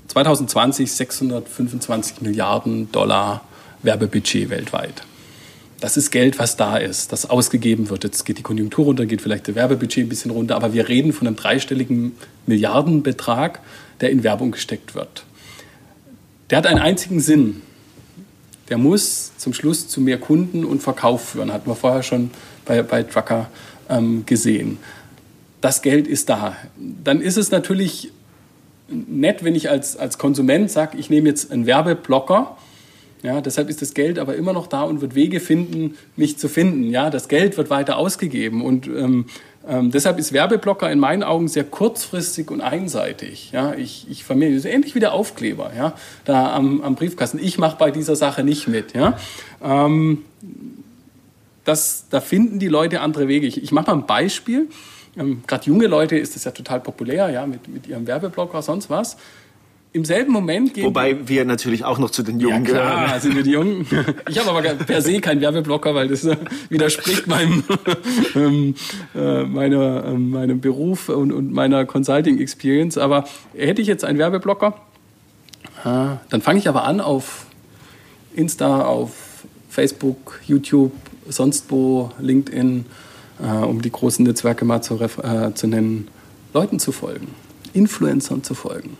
[0.07, 3.41] 2020 625 Milliarden Dollar
[3.83, 5.03] Werbebudget weltweit.
[5.81, 8.05] Das ist Geld, was da ist, das ausgegeben wird.
[8.05, 11.11] Jetzt geht die Konjunktur runter, geht vielleicht der Werbebudget ein bisschen runter, aber wir reden
[11.11, 12.13] von einem dreistelligen
[12.45, 13.59] Milliardenbetrag,
[13.99, 15.25] der in Werbung gesteckt wird.
[16.49, 17.61] Der hat einen einzigen Sinn
[18.69, 21.53] der muss zum Schluss zu mehr Kunden und Verkauf führen.
[21.53, 22.31] Hatten wir vorher schon
[22.65, 23.49] bei, bei Trucker
[23.89, 24.77] ähm, gesehen.
[25.61, 26.55] Das Geld ist da.
[27.03, 28.11] Dann ist es natürlich
[28.87, 32.57] nett, wenn ich als, als Konsument sage, ich nehme jetzt einen Werbeblocker.
[33.23, 36.47] Ja, deshalb ist das Geld aber immer noch da und wird Wege finden, mich zu
[36.47, 36.91] finden.
[36.91, 39.25] Ja, das Geld wird weiter ausgegeben und ähm,
[39.67, 43.51] ähm, deshalb ist Werbeblocker in meinen Augen sehr kurzfristig und einseitig.
[43.51, 45.93] Ja, ich, ich vermehle, so ähnlich wie der Aufkleber, ja,
[46.25, 47.39] da am, am Briefkasten.
[47.39, 48.93] Ich mache bei dieser Sache nicht mit.
[48.93, 49.17] Ja.
[49.63, 50.23] Ähm,
[51.63, 53.47] das, da finden die Leute andere Wege.
[53.47, 54.67] Ich, ich mache mal ein Beispiel.
[55.17, 58.89] Ähm, Gerade junge Leute ist das ja total populär, ja, mit, mit ihrem Werbeblocker, sonst
[58.89, 59.17] was
[59.95, 60.83] im selben Moment gehen.
[60.83, 63.21] Wobei wir natürlich auch noch zu den Jungen ja, klar, gehören.
[63.21, 63.87] sind wir die Jungen.
[64.29, 66.35] Ich habe aber per se keinen Werbeblocker, weil das äh,
[66.69, 67.63] widerspricht meinem,
[68.35, 68.75] ähm,
[69.15, 72.97] äh, meiner, äh, meinem Beruf und, und meiner Consulting Experience.
[72.97, 73.23] Aber
[73.55, 74.75] hätte ich jetzt einen Werbeblocker,
[75.83, 77.45] dann fange ich aber an auf
[78.33, 79.11] Insta, auf
[79.69, 80.91] Facebook, YouTube,
[81.29, 82.85] sonst wo, LinkedIn,
[83.39, 86.07] äh, um die großen Netzwerke mal zu, äh, zu nennen,
[86.53, 87.27] Leuten zu folgen,
[87.73, 88.97] Influencern zu folgen.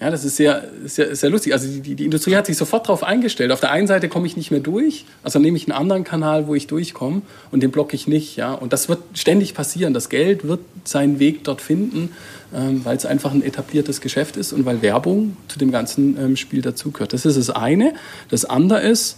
[0.00, 1.52] Ja, das ist sehr, sehr, sehr lustig.
[1.52, 3.50] Also die, die Industrie hat sich sofort darauf eingestellt.
[3.50, 6.46] Auf der einen Seite komme ich nicht mehr durch, also nehme ich einen anderen Kanal,
[6.46, 8.36] wo ich durchkomme und den blocke ich nicht.
[8.36, 8.52] Ja?
[8.52, 9.94] Und das wird ständig passieren.
[9.94, 12.12] Das Geld wird seinen Weg dort finden,
[12.54, 16.36] ähm, weil es einfach ein etabliertes Geschäft ist und weil Werbung zu dem ganzen ähm,
[16.36, 17.12] Spiel dazugehört.
[17.12, 17.94] Das ist das eine.
[18.30, 19.16] Das andere ist,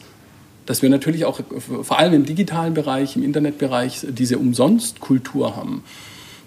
[0.65, 1.41] dass wir natürlich auch
[1.83, 5.83] vor allem im digitalen Bereich, im Internetbereich diese Umsonstkultur haben.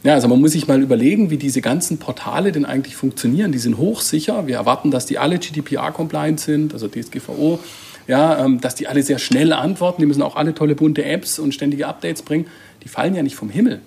[0.04, 3.54] Ja, also man muss sich mal überlegen, wie diese ganzen Portale denn eigentlich funktionieren.
[3.54, 4.48] Die sind hochsicher.
[4.48, 7.60] Wir erwarten, dass die alle GDPR-compliant sind, also DSGVO.
[8.06, 10.02] Ja, ähm, dass die alle sehr schnell antworten.
[10.02, 12.48] Die müssen auch alle tolle bunte Apps und ständige Updates bringen.
[12.84, 13.80] Die fallen ja nicht vom Himmel.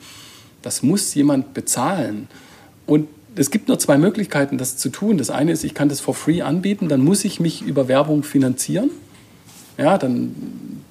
[0.62, 2.28] Das muss jemand bezahlen.
[2.86, 5.18] Und es gibt nur zwei Möglichkeiten, das zu tun.
[5.18, 8.22] Das eine ist, ich kann das for free anbieten, dann muss ich mich über Werbung
[8.22, 8.90] finanzieren.
[9.76, 10.34] Ja, dann,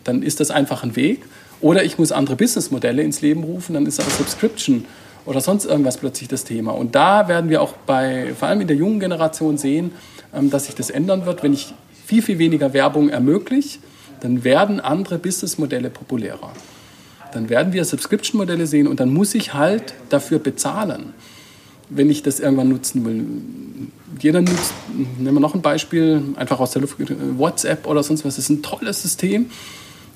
[0.03, 1.23] dann ist das einfach ein Weg.
[1.61, 4.85] Oder ich muss andere Businessmodelle ins Leben rufen, dann ist aber Subscription
[5.25, 6.71] oder sonst irgendwas plötzlich das Thema.
[6.71, 9.91] Und da werden wir auch bei, vor allem in der jungen Generation sehen,
[10.33, 11.43] ähm, dass sich das ändern wird.
[11.43, 11.73] Wenn ich
[12.05, 13.79] viel, viel weniger Werbung ermögliche,
[14.21, 16.51] dann werden andere Businessmodelle populärer.
[17.33, 21.13] Dann werden wir Subscription-Modelle sehen und dann muss ich halt dafür bezahlen,
[21.89, 23.25] wenn ich das irgendwann nutzen will.
[24.21, 24.73] Jeder nutzt,
[25.17, 26.95] nehmen wir noch ein Beispiel, einfach aus der Luft,
[27.37, 29.47] WhatsApp oder sonst was, das ist ein tolles System.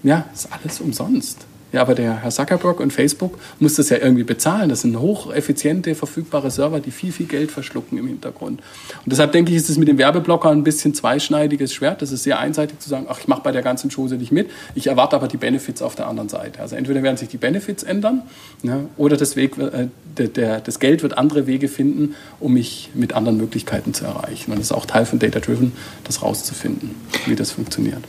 [0.02, 1.46] Ja, ist alles umsonst.
[1.72, 4.70] Ja, aber der Herr Zuckerberg und Facebook muss das ja irgendwie bezahlen.
[4.70, 8.62] Das sind hocheffiziente, verfügbare Server, die viel, viel Geld verschlucken im Hintergrund.
[9.06, 12.02] Und deshalb denke ich, ist es mit dem Werbeblocker ein bisschen zweischneidiges Schwert.
[12.02, 14.50] Das ist sehr einseitig zu sagen, ach, ich mache bei der ganzen Chose nicht mit.
[14.74, 16.60] Ich erwarte aber die Benefits auf der anderen Seite.
[16.60, 18.24] Also entweder werden sich die Benefits ändern
[18.64, 22.90] ja, oder das, Weg, äh, der, der, das Geld wird andere Wege finden, um mich
[22.96, 24.52] mit anderen Möglichkeiten zu erreichen.
[24.52, 26.96] Und das ist auch Teil von Data Driven, das rauszufinden,
[27.28, 28.04] wie das funktioniert.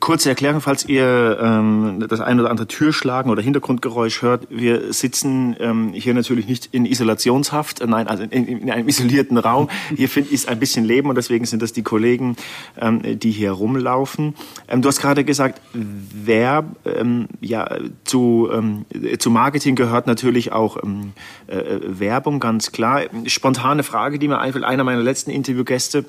[0.00, 4.46] Kurze Erklärung, falls ihr ähm, das ein oder andere Türschlagen oder Hintergrundgeräusch hört.
[4.50, 9.38] Wir sitzen ähm, hier natürlich nicht in Isolationshaft, äh, nein, also in, in, einem isolierten
[9.38, 9.68] Raum.
[9.94, 12.36] Hier find, ist ein bisschen Leben und deswegen sind das die Kollegen,
[12.80, 14.34] ähm, die hier rumlaufen.
[14.68, 17.68] Ähm, du hast gerade gesagt, wer ähm, ja,
[18.04, 18.84] zu, ähm,
[19.18, 21.12] zu Marketing gehört natürlich auch ähm,
[21.46, 23.02] äh, Werbung, ganz klar.
[23.26, 26.04] Spontane Frage, die mir einfällt, einer meiner letzten Interviewgäste,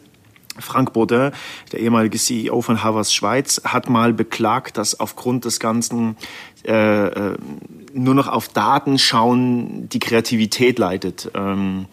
[0.60, 1.32] Frank Baudin,
[1.72, 6.16] der ehemalige CEO von Havas Schweiz, hat mal beklagt, dass aufgrund des Ganzen
[6.66, 7.38] äh, äh,
[7.94, 11.32] nur noch auf Daten schauen die Kreativität leidet.
[11.34, 11.86] Ähm,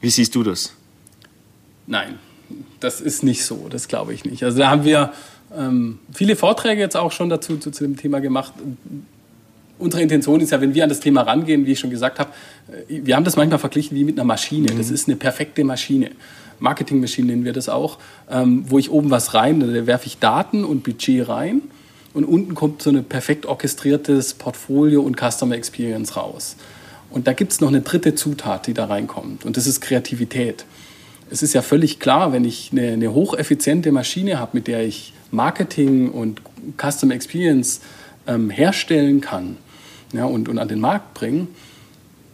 [0.00, 0.74] wie siehst du das?
[1.86, 2.18] Nein,
[2.80, 4.42] das ist nicht so, das glaube ich nicht.
[4.42, 5.12] Also da haben wir
[5.56, 8.52] ähm, viele Vorträge jetzt auch schon dazu zu, zu dem Thema gemacht.
[9.78, 12.30] Unsere Intention ist ja, wenn wir an das Thema rangehen, wie ich schon gesagt habe,
[12.88, 14.68] äh, wir haben das manchmal verglichen wie mit einer Maschine.
[14.76, 14.94] Das mhm.
[14.94, 16.10] ist eine perfekte Maschine.
[16.58, 17.98] Marketingmaschine nennen wir das auch,
[18.30, 21.60] ähm, wo ich oben was rein, da werfe ich Daten und Budget rein
[22.14, 26.56] und unten kommt so ein perfekt orchestriertes Portfolio und Customer Experience raus.
[27.10, 30.64] Und da gibt es noch eine dritte Zutat, die da reinkommt und das ist Kreativität.
[31.30, 35.12] Es ist ja völlig klar, wenn ich eine, eine hocheffiziente Maschine habe, mit der ich
[35.30, 36.40] Marketing und
[36.80, 37.80] Customer Experience
[38.26, 39.58] ähm, herstellen kann
[40.16, 41.48] ja, und, und an den Markt bringen,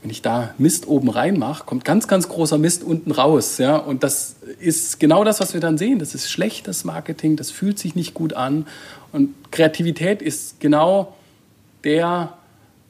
[0.03, 3.59] wenn ich da Mist oben reinmache, kommt ganz, ganz großer Mist unten raus.
[3.59, 3.77] Ja?
[3.77, 6.01] Und das ist genau das, was wir dann sehen.
[6.01, 8.66] Das ist schlechtes Marketing, das fühlt sich nicht gut an.
[9.12, 11.14] Und Kreativität ist genau
[11.85, 12.33] der,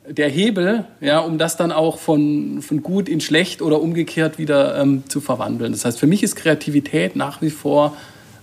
[0.09, 4.81] der Hebel, ja, um das dann auch von, von gut in schlecht oder umgekehrt wieder
[4.81, 5.73] ähm, zu verwandeln.
[5.73, 7.95] Das heißt, für mich ist Kreativität nach wie vor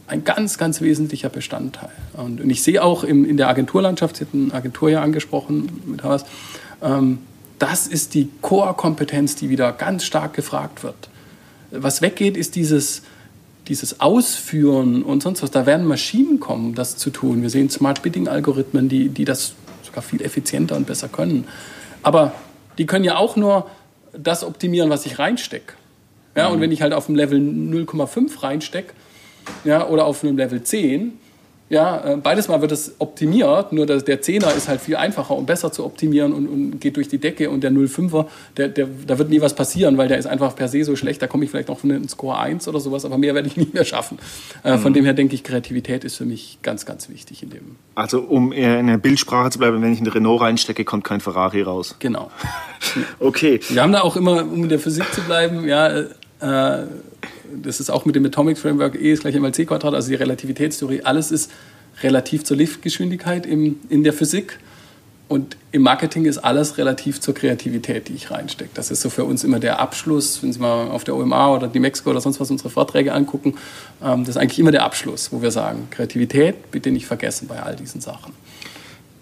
[0.10, 1.92] ein ganz, ganz wesentlicher Bestandteil.
[2.14, 6.04] Und, und ich sehe auch im, in der Agenturlandschaft, Sie hatten Agentur ja angesprochen mit
[6.04, 6.26] Havas,
[6.82, 7.20] ähm,
[7.60, 11.10] das ist die Core-Kompetenz, die wieder ganz stark gefragt wird.
[11.72, 13.04] Was weggeht, ist dieses,
[13.68, 15.52] dieses Ausführen und sonst was.
[15.52, 17.42] Da werden Maschinen kommen, das zu tun.
[17.42, 19.54] Wir sehen Smart Bidding-Algorithmen, die, die das
[19.86, 21.48] sogar viel effizienter und besser können.
[22.02, 22.34] Aber
[22.78, 23.70] die können ja auch nur
[24.18, 25.74] das optimieren, was ich reinstecke.
[26.36, 26.56] Ja, mhm.
[26.56, 28.94] Und wenn ich halt auf dem Level 0,5 reinstecke
[29.64, 31.14] ja, oder auf einem Level 10,
[31.70, 35.46] ja, äh, beides mal wird es optimiert, nur der Zehner ist halt viel einfacher und
[35.46, 38.26] besser zu optimieren und, und geht durch die Decke und der 05er,
[38.58, 41.22] der, der, da wird nie was passieren, weil der ist einfach per se so schlecht,
[41.22, 43.58] da komme ich vielleicht noch von einem Score 1 oder sowas, aber mehr werde ich
[43.58, 44.18] nicht mehr schaffen.
[44.64, 44.80] Äh, mhm.
[44.80, 47.76] Von dem her denke ich, Kreativität ist für mich ganz, ganz wichtig in dem.
[47.94, 51.62] Also um in der Bildsprache zu bleiben, wenn ich einen Renault reinstecke, kommt kein Ferrari
[51.62, 51.96] raus.
[52.00, 52.32] Genau.
[53.20, 53.60] okay.
[53.70, 55.88] Wir haben da auch immer, um in der Physik zu bleiben, ja,
[56.42, 56.88] äh,
[57.64, 60.16] das ist auch mit dem Atomic Framework E ist gleich einmal c Quadrat, also die
[60.16, 61.52] Relativitätstheorie, alles ist
[62.02, 64.60] relativ zur Lichtgeschwindigkeit im, in der Physik.
[65.28, 68.72] Und im Marketing ist alles relativ zur Kreativität, die ich reinstecke.
[68.74, 71.68] Das ist so für uns immer der Abschluss, wenn Sie mal auf der OMA oder
[71.68, 73.56] die Mexiko oder sonst was unsere Vorträge angucken.
[74.04, 77.62] Ähm, das ist eigentlich immer der Abschluss, wo wir sagen, Kreativität bitte nicht vergessen bei
[77.62, 78.34] all diesen Sachen.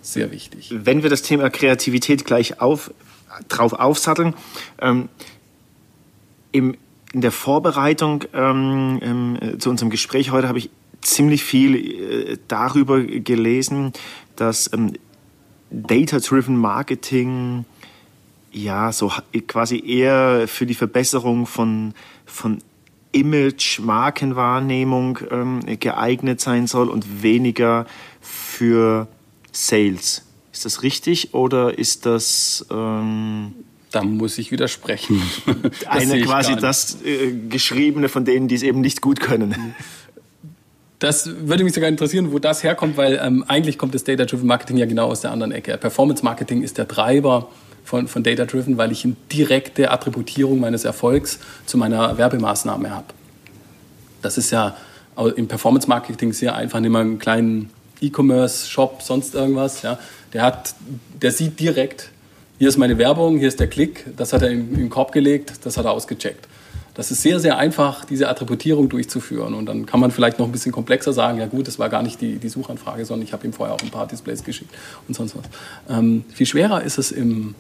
[0.02, 0.74] Sehr wichtig.
[0.74, 2.94] Wenn wir das Thema Kreativität gleich auf,
[3.50, 4.34] drauf aufsatteln,
[4.80, 5.10] ähm,
[6.54, 6.78] im
[7.14, 10.70] in der Vorbereitung ähm, ähm, zu unserem Gespräch heute habe ich
[11.02, 13.94] ziemlich viel äh, darüber gelesen,
[14.36, 14.94] dass ähm,
[15.70, 17.66] Data-Driven Marketing
[18.52, 19.12] ja so
[19.48, 21.94] quasi eher für die Verbesserung von,
[22.26, 22.60] von
[23.12, 27.86] Image, Markenwahrnehmung ähm, geeignet sein soll und weniger
[28.22, 29.08] für
[29.52, 30.24] Sales.
[30.52, 33.54] Ist das richtig oder ist das ähm,
[33.92, 35.22] da muss ich widersprechen.
[35.88, 39.76] Eine quasi das äh, Geschriebene von denen, die es eben nicht gut können.
[41.00, 44.78] Das würde mich sogar interessieren, wo das herkommt, weil ähm, eigentlich kommt das Data-Driven Marketing
[44.78, 45.78] ja genau aus der anderen Ecke.
[45.78, 47.50] Performance Marketing ist der Treiber
[47.84, 53.06] von, von Data-Driven, weil ich eine direkte Attributierung meines Erfolgs zu meiner Werbemaßnahme habe.
[54.22, 54.76] Das ist ja
[55.36, 56.80] im Performance Marketing sehr einfach.
[56.80, 57.70] Nehmen wir einen kleinen
[58.02, 59.84] E-Commerce-Shop, sonst irgendwas.
[59.84, 60.00] Ja.
[60.34, 60.74] Der, hat,
[61.22, 62.10] der sieht direkt,
[62.58, 65.12] hier ist meine Werbung, hier ist der Klick, das hat er in, in den Korb
[65.12, 66.48] gelegt, das hat er ausgecheckt.
[66.98, 69.54] Das ist sehr, sehr einfach, diese Attributierung durchzuführen.
[69.54, 72.02] Und dann kann man vielleicht noch ein bisschen komplexer sagen, ja gut, das war gar
[72.02, 74.74] nicht die, die Suchanfrage, sondern ich habe ihm vorher auch ein paar Displays geschickt
[75.08, 75.46] und sonst was.
[75.96, 77.54] Ähm, viel schwerer ist es im,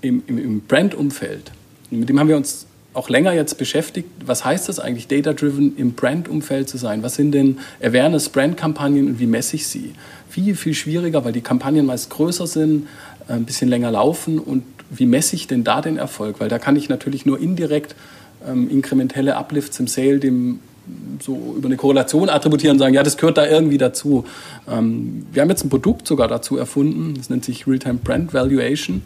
[0.00, 1.50] im, im Brand-Umfeld.
[1.90, 4.08] Mit dem haben wir uns auch länger jetzt beschäftigt.
[4.24, 7.02] Was heißt das eigentlich, data-driven im Brand-Umfeld zu sein?
[7.02, 9.92] Was sind denn Awareness-Brand-Kampagnen und wie messe ich sie?
[10.28, 12.86] Viel, viel schwieriger, weil die Kampagnen meist größer sind,
[13.28, 16.40] ein bisschen länger laufen und wie messe ich denn da den Erfolg?
[16.40, 17.94] Weil da kann ich natürlich nur indirekt
[18.46, 20.60] ähm, inkrementelle Uplifts im Sale dem
[21.20, 24.24] so über eine Korrelation attributieren und sagen, ja, das gehört da irgendwie dazu.
[24.66, 29.02] Ähm, wir haben jetzt ein Produkt sogar dazu erfunden, das nennt sich Realtime Brand Valuation.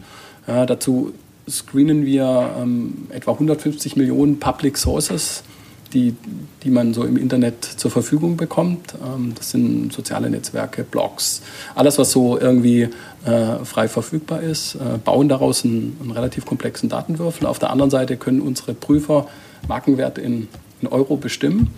[0.47, 1.13] Ja, dazu
[1.49, 5.43] screenen wir ähm, etwa 150 Millionen Public Sources
[5.93, 6.15] die,
[6.63, 8.95] die man so im Internet zur Verfügung bekommt.
[9.03, 11.41] Ähm, das sind soziale Netzwerke, Blogs,
[11.75, 12.89] alles, was so irgendwie
[13.25, 17.47] äh, frei verfügbar ist, äh, bauen daraus einen, einen, relativ komplexen Datenwürfel.
[17.47, 19.27] Auf der anderen Seite können unsere Prüfer
[19.67, 20.47] Markenwerte in,
[20.81, 21.73] in Euro bestimmen.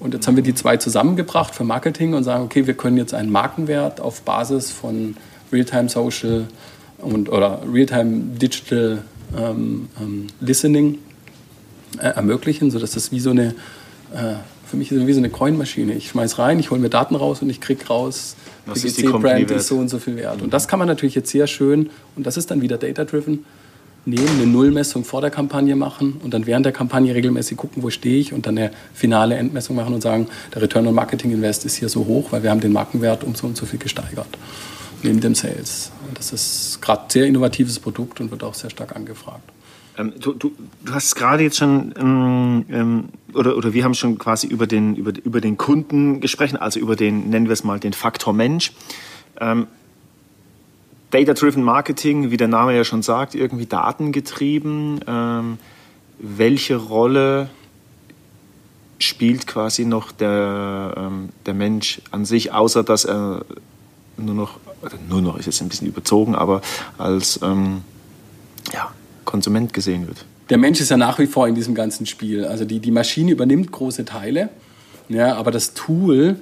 [0.00, 3.12] Und jetzt haben wir die zwei zusammengebracht für Marketing und sagen, okay, wir können jetzt
[3.12, 5.16] einen Markenwert auf Basis von
[5.52, 6.46] Realtime Social
[6.98, 9.02] und, oder Realtime Digital
[9.36, 10.98] ähm, ähm, Listening
[11.98, 13.54] äh, ermöglichen, sodass das wie so eine,
[14.14, 14.34] äh,
[14.66, 15.94] für mich ist wie so eine Coin-Maschine.
[15.94, 19.02] Ich schmeiß rein, ich hole mir Daten raus und ich kriege raus, was ist die
[19.04, 20.42] Brand ist so und so viel wert.
[20.42, 23.44] Und das kann man natürlich jetzt sehr schön, und das ist dann wieder data-driven,
[24.06, 27.90] nehmen, eine Nullmessung vor der Kampagne machen und dann während der Kampagne regelmäßig gucken, wo
[27.90, 31.66] stehe ich und dann eine finale Endmessung machen und sagen, der Return on Marketing Invest
[31.66, 34.38] ist hier so hoch, weil wir haben den Markenwert um so und so viel gesteigert.
[35.02, 35.90] neben dem Sales.
[36.14, 39.48] Das ist gerade ein sehr innovatives Produkt und wird auch sehr stark angefragt.
[39.98, 40.52] Ähm, du, du,
[40.84, 44.94] du, hast gerade jetzt schon, ähm, ähm, oder, oder wir haben schon quasi über den,
[44.96, 48.72] über, über den Kunden gesprochen, also über den, nennen wir es mal, den Faktor Mensch.
[49.40, 49.66] Ähm,
[51.10, 55.00] Data-Driven Marketing, wie der Name ja schon sagt, irgendwie datengetrieben.
[55.06, 55.58] Ähm,
[56.18, 57.50] welche Rolle
[58.98, 63.44] spielt quasi noch der, ähm, der Mensch an sich, außer dass er
[64.16, 64.60] nur noch,
[65.08, 66.60] nur noch ist jetzt ein bisschen überzogen, aber
[66.98, 68.92] als ja,
[69.30, 70.24] Konsument gesehen wird.
[70.50, 72.44] Der Mensch ist ja nach wie vor in diesem ganzen Spiel.
[72.44, 74.48] Also die, die Maschine übernimmt große Teile,
[75.08, 76.36] ja, aber das Tool,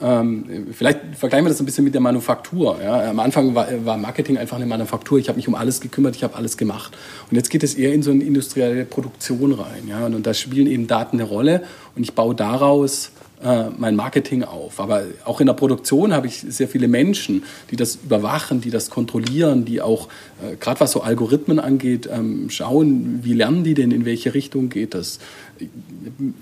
[0.00, 2.78] ähm, vielleicht vergleichen wir das ein bisschen mit der Manufaktur.
[2.82, 3.08] Ja.
[3.08, 5.18] Am Anfang war, war Marketing einfach eine Manufaktur.
[5.18, 6.96] Ich habe mich um alles gekümmert, ich habe alles gemacht.
[7.30, 9.88] Und jetzt geht es eher in so eine industrielle Produktion rein.
[9.88, 10.06] Ja.
[10.06, 11.62] Und, und da spielen eben Daten eine Rolle
[11.94, 13.12] und ich baue daraus
[13.44, 14.80] äh, mein Marketing auf.
[14.80, 18.90] Aber auch in der Produktion habe ich sehr viele Menschen, die das überwachen, die das
[18.90, 20.08] kontrollieren, die auch,
[20.42, 24.68] äh, gerade was so Algorithmen angeht, ähm, schauen, wie lernen die denn, in welche Richtung
[24.68, 25.18] geht das.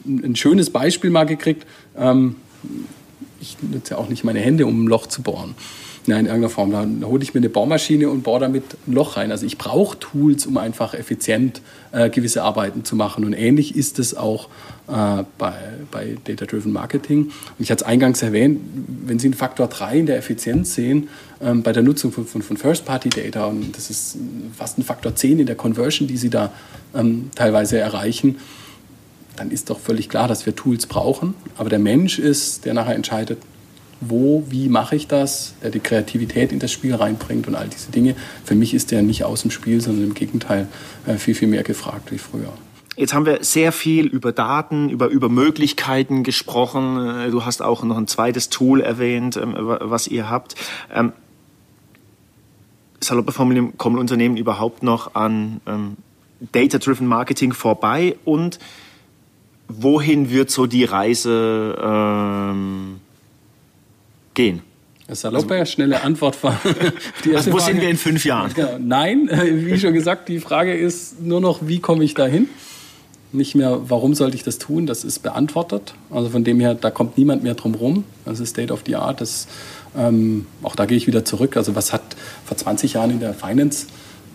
[0.06, 1.66] Ein schönes Beispiel mal gekriegt.
[1.96, 2.36] Ähm,
[3.40, 5.54] ich nutze ja auch nicht meine Hände, um ein Loch zu bohren.
[6.10, 6.72] Nein, in irgendeiner Form.
[6.72, 9.30] Dann hole ich mir eine Bohrmaschine und bohre damit ein Loch rein.
[9.30, 13.24] Also ich brauche Tools, um einfach effizient äh, gewisse Arbeiten zu machen.
[13.24, 14.48] Und ähnlich ist es auch
[14.88, 15.54] äh, bei,
[15.92, 17.26] bei Data-Driven Marketing.
[17.26, 18.60] Und ich hatte es eingangs erwähnt,
[19.06, 21.08] wenn Sie einen Faktor 3 in der Effizienz sehen,
[21.40, 24.18] ähm, bei der Nutzung von, von, von First-Party-Data, und das ist
[24.58, 26.50] fast ein Faktor 10 in der Conversion, die Sie da
[26.92, 28.38] ähm, teilweise erreichen,
[29.36, 31.34] dann ist doch völlig klar, dass wir Tools brauchen.
[31.56, 33.38] Aber der Mensch ist, der nachher entscheidet,
[34.00, 37.90] wo, wie mache ich das, der die Kreativität in das Spiel reinbringt und all diese
[37.90, 38.16] Dinge.
[38.44, 40.68] Für mich ist der nicht aus dem Spiel, sondern im Gegenteil
[41.06, 42.52] äh, viel, viel mehr gefragt wie früher.
[42.96, 46.96] Jetzt haben wir sehr viel über Daten, über, über Möglichkeiten gesprochen.
[46.96, 50.54] Äh, du hast auch noch ein zweites Tool erwähnt, ähm, was ihr habt.
[50.92, 51.12] Ähm,
[53.00, 55.96] saloppe kommen Unternehmen überhaupt noch an ähm,
[56.52, 58.58] Data-Driven Marketing vorbei und
[59.68, 63.00] wohin wird so die Reise ähm,
[64.40, 64.62] gehen?
[65.12, 66.54] Saloppe, also, schnelle Antwort von
[67.24, 67.72] die erste Wo Frage.
[67.72, 68.52] sind wir in fünf Jahren?
[68.54, 68.78] Genau.
[68.78, 69.28] Nein,
[69.66, 72.48] wie schon gesagt, die Frage ist nur noch, wie komme ich dahin?
[73.32, 74.86] Nicht mehr, warum sollte ich das tun?
[74.86, 75.94] Das ist beantwortet.
[76.10, 78.04] Also von dem her, da kommt niemand mehr drum rum.
[78.24, 79.20] Das ist State of the Art.
[79.20, 79.46] Das,
[79.96, 81.56] ähm, auch da gehe ich wieder zurück.
[81.56, 82.02] Also was hat
[82.44, 83.86] vor 20 Jahren in der Finance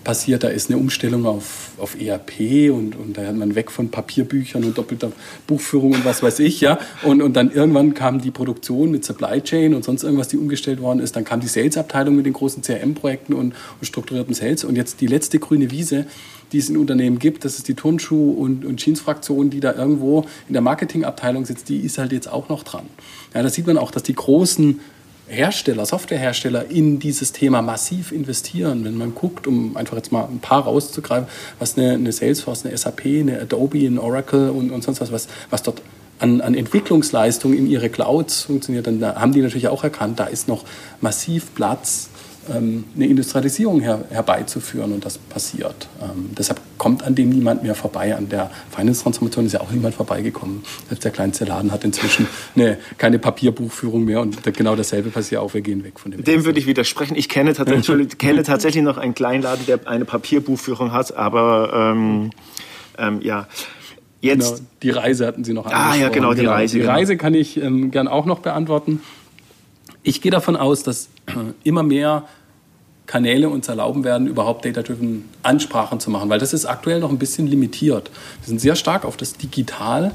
[0.05, 0.45] passiert.
[0.45, 4.63] Da ist eine Umstellung auf, auf ERP und, und da hat man weg von Papierbüchern
[4.63, 5.11] und doppelter
[5.47, 6.61] Buchführung und was weiß ich.
[6.61, 6.79] ja.
[7.03, 10.79] Und, und dann irgendwann kam die Produktion mit Supply Chain und sonst irgendwas, die umgestellt
[10.79, 11.17] worden ist.
[11.17, 14.63] Dann kam die Sales-Abteilung mit den großen CRM-Projekten und, und strukturierten Sales.
[14.63, 16.05] Und jetzt die letzte grüne Wiese,
[16.51, 20.25] die es in Unternehmen gibt, das ist die Turnschuh- und, und Jeans-Fraktion, die da irgendwo
[20.47, 22.85] in der Marketingabteilung sitzt, die ist halt jetzt auch noch dran.
[23.33, 24.79] Ja, da sieht man auch, dass die großen
[25.27, 28.85] Hersteller, Softwarehersteller in dieses Thema massiv investieren.
[28.85, 31.27] Wenn man guckt, um einfach jetzt mal ein paar rauszugreifen,
[31.59, 35.27] was eine, eine Salesforce, eine SAP, eine Adobe, ein Oracle und, und sonst was, was,
[35.49, 35.81] was dort
[36.19, 40.47] an, an Entwicklungsleistung in ihre Clouds funktioniert, dann haben die natürlich auch erkannt, da ist
[40.47, 40.63] noch
[41.01, 42.09] massiv Platz
[42.53, 45.87] eine Industrialisierung her, herbeizuführen und das passiert.
[46.01, 48.15] Ähm, deshalb kommt an dem niemand mehr vorbei.
[48.15, 50.63] An der Finance-Transformation ist ja auch niemand vorbeigekommen.
[50.87, 55.53] Selbst der kleinste Laden hat inzwischen eine, keine Papierbuchführung mehr und genau dasselbe passiert auch.
[55.53, 56.23] Wir gehen weg von dem.
[56.23, 57.15] Dem würde ich widersprechen.
[57.15, 62.31] Ich kenne tatsächlich, kenne tatsächlich noch einen Kleinladen, der eine Papierbuchführung hat, aber ähm,
[62.97, 63.47] ähm, ja.
[64.21, 66.51] Jetzt genau, die Reise hatten Sie noch Ah ja, genau, die genau.
[66.53, 66.77] Reise.
[66.77, 66.93] Die genau.
[66.93, 69.01] Reise kann ich ähm, gern auch noch beantworten.
[70.05, 71.09] Ich gehe davon aus, dass
[71.63, 72.25] immer mehr
[73.07, 77.17] Kanäle uns erlauben werden, überhaupt Data-Driven Ansprachen zu machen, weil das ist aktuell noch ein
[77.17, 78.11] bisschen limitiert.
[78.41, 80.11] Wir sind sehr stark auf das Digital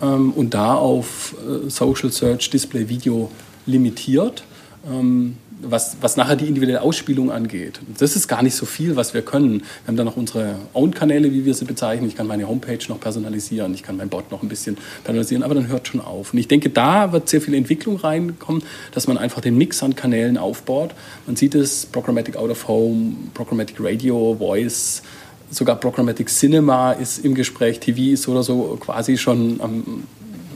[0.00, 3.30] ähm, und da auf äh, Social Search, Display, Video
[3.66, 4.44] limitiert.
[4.88, 5.36] Ähm,
[5.70, 7.80] was, was nachher die individuelle Ausspielung angeht.
[7.98, 9.60] Das ist gar nicht so viel, was wir können.
[9.60, 12.08] Wir haben dann noch unsere Own-Kanäle, wie wir sie bezeichnen.
[12.08, 15.54] Ich kann meine Homepage noch personalisieren, ich kann mein Bot noch ein bisschen personalisieren, aber
[15.54, 16.32] dann hört schon auf.
[16.32, 19.94] Und ich denke, da wird sehr viel Entwicklung reinkommen, dass man einfach den Mix an
[19.94, 20.94] Kanälen aufbaut.
[21.26, 25.02] Man sieht es, Programmatic Out of Home, Programmatic Radio, Voice,
[25.50, 30.04] sogar Programmatic Cinema ist im Gespräch, TV ist oder so quasi schon am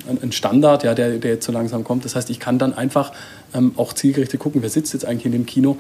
[0.09, 2.05] ein Standard, ja, der, der jetzt so langsam kommt.
[2.05, 3.13] Das heißt, ich kann dann einfach
[3.55, 5.77] ähm, auch zielgerichtet gucken, wer sitzt jetzt eigentlich in dem Kino.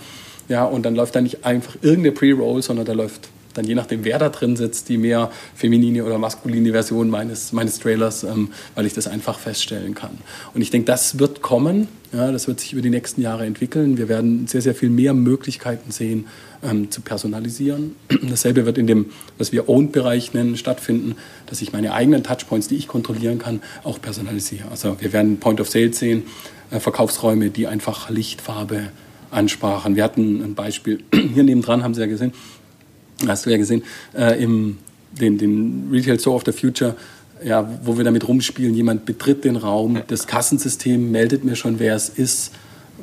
[0.48, 3.28] Ja, und dann läuft da nicht einfach irgendeine Pre-Roll, sondern da läuft
[3.58, 7.78] dann je nachdem, wer da drin sitzt, die mehr feminine oder maskuline Version meines, meines
[7.78, 10.18] Trailers, ähm, weil ich das einfach feststellen kann.
[10.54, 13.98] Und ich denke, das wird kommen, ja, das wird sich über die nächsten Jahre entwickeln.
[13.98, 16.26] Wir werden sehr, sehr viel mehr Möglichkeiten sehen,
[16.62, 17.96] ähm, zu personalisieren.
[18.30, 19.06] Dasselbe wird in dem,
[19.36, 24.00] was wir Owned-Bereich nennen, stattfinden, dass ich meine eigenen Touchpoints, die ich kontrollieren kann, auch
[24.00, 24.68] personalisiere.
[24.70, 26.22] Also wir werden Point of Sale sehen,
[26.70, 28.90] äh, Verkaufsräume, die einfach Lichtfarbe
[29.30, 29.94] Ansprachen.
[29.94, 31.00] Wir hatten ein Beispiel,
[31.34, 32.32] hier nebendran haben Sie ja gesehen,
[33.26, 33.82] hast du ja gesehen,
[34.14, 34.78] äh, im,
[35.12, 36.96] den, den Retail Store of the Future,
[37.44, 41.94] ja, wo wir damit rumspielen, jemand betritt den Raum, das Kassensystem meldet mir schon, wer
[41.94, 42.52] es ist,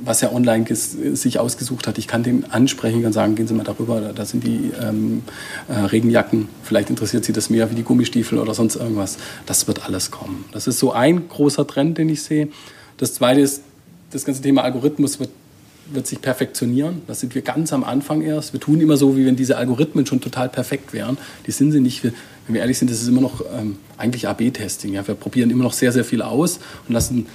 [0.03, 1.97] was er online sich ausgesucht hat.
[1.97, 5.23] Ich kann den ansprechen und sagen, gehen Sie mal darüber, da sind die ähm,
[5.69, 9.17] äh, Regenjacken, vielleicht interessiert Sie das mehr wie die Gummistiefel oder sonst irgendwas.
[9.45, 10.43] Das wird alles kommen.
[10.51, 12.49] Das ist so ein großer Trend, den ich sehe.
[12.97, 13.61] Das zweite ist,
[14.11, 15.29] das ganze Thema Algorithmus wird
[15.91, 17.01] wird sich perfektionieren.
[17.07, 18.53] Das sind wir ganz am Anfang erst.
[18.53, 21.17] Wir tun immer so, wie wenn diese Algorithmen schon total perfekt wären.
[21.45, 22.03] Die sind sie nicht.
[22.03, 22.13] Wir,
[22.47, 24.93] wenn wir ehrlich sind, das ist immer noch ähm, eigentlich AB-Testing.
[24.93, 25.07] Ja?
[25.07, 27.27] Wir probieren immer noch sehr, sehr viel aus und lassen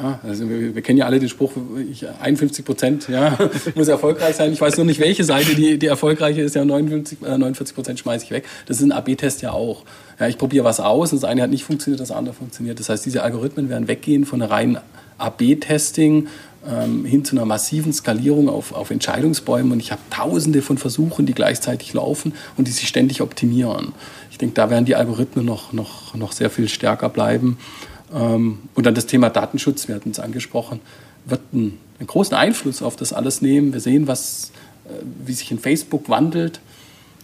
[0.00, 1.52] ja, also wir, wir, kennen ja alle den Spruch,
[1.90, 3.36] ich, 51 Prozent ja,
[3.74, 4.52] muss erfolgreich sein.
[4.52, 6.54] Ich weiß nur nicht, welche Seite die, die erfolgreiche ist.
[6.54, 8.44] Ja, 59, äh, 49 Prozent schmeiße ich weg.
[8.66, 9.82] Das ist ein AB-Test ja auch.
[10.20, 12.78] Ja, ich probiere was aus und das eine hat nicht funktioniert, das andere funktioniert.
[12.78, 14.78] Das heißt, diese Algorithmen werden weggehen von einer reinen
[15.18, 16.28] AB-Testing
[16.68, 19.72] ähm, hin zu einer massiven Skalierung auf, auf Entscheidungsbäumen.
[19.72, 23.92] Und ich habe tausende von Versuchen, die gleichzeitig laufen und die sich ständig optimieren.
[24.30, 27.58] Ich denke, da werden die Algorithmen noch, noch, noch sehr viel stärker bleiben.
[28.14, 30.80] Ähm, und dann das Thema Datenschutz, wir hatten es angesprochen,
[31.24, 33.72] wird einen, einen, großen Einfluss auf das alles nehmen.
[33.72, 34.52] Wir sehen, was,
[34.84, 34.90] äh,
[35.24, 36.60] wie sich in Facebook wandelt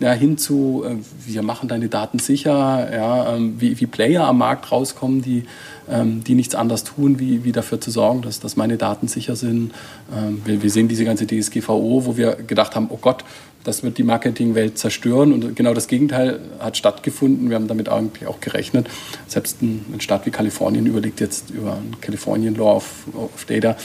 [0.01, 4.39] ja, hin zu, äh, wir machen deine Daten sicher, ja, ähm, wie, wie Player am
[4.39, 5.45] Markt rauskommen, die,
[5.87, 9.73] die nichts anderes tun, wie, wie dafür zu sorgen, dass, dass meine Daten sicher sind.
[10.15, 13.25] Ähm, wir, wir sehen diese ganze DSGVO, wo wir gedacht haben, oh Gott,
[13.65, 15.33] das wird die Marketingwelt zerstören.
[15.33, 17.49] Und genau das Gegenteil hat stattgefunden.
[17.49, 18.89] Wir haben damit eigentlich auch gerechnet.
[19.27, 23.77] Selbst ein, ein Staat wie Kalifornien überlegt jetzt über ein Californian Law of, of Data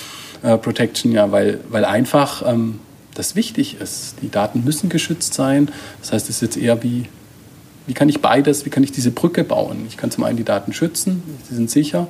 [0.43, 2.79] äh, Protection, ja, weil, weil einfach ähm,
[3.15, 4.15] das wichtig ist.
[4.21, 5.69] Die Daten müssen geschützt sein.
[6.01, 7.05] Das heißt, es ist jetzt eher wie,
[7.89, 9.85] wie kann ich beides, wie kann ich diese Brücke bauen?
[9.87, 12.07] Ich kann zum einen die Daten schützen, sie sind sicher.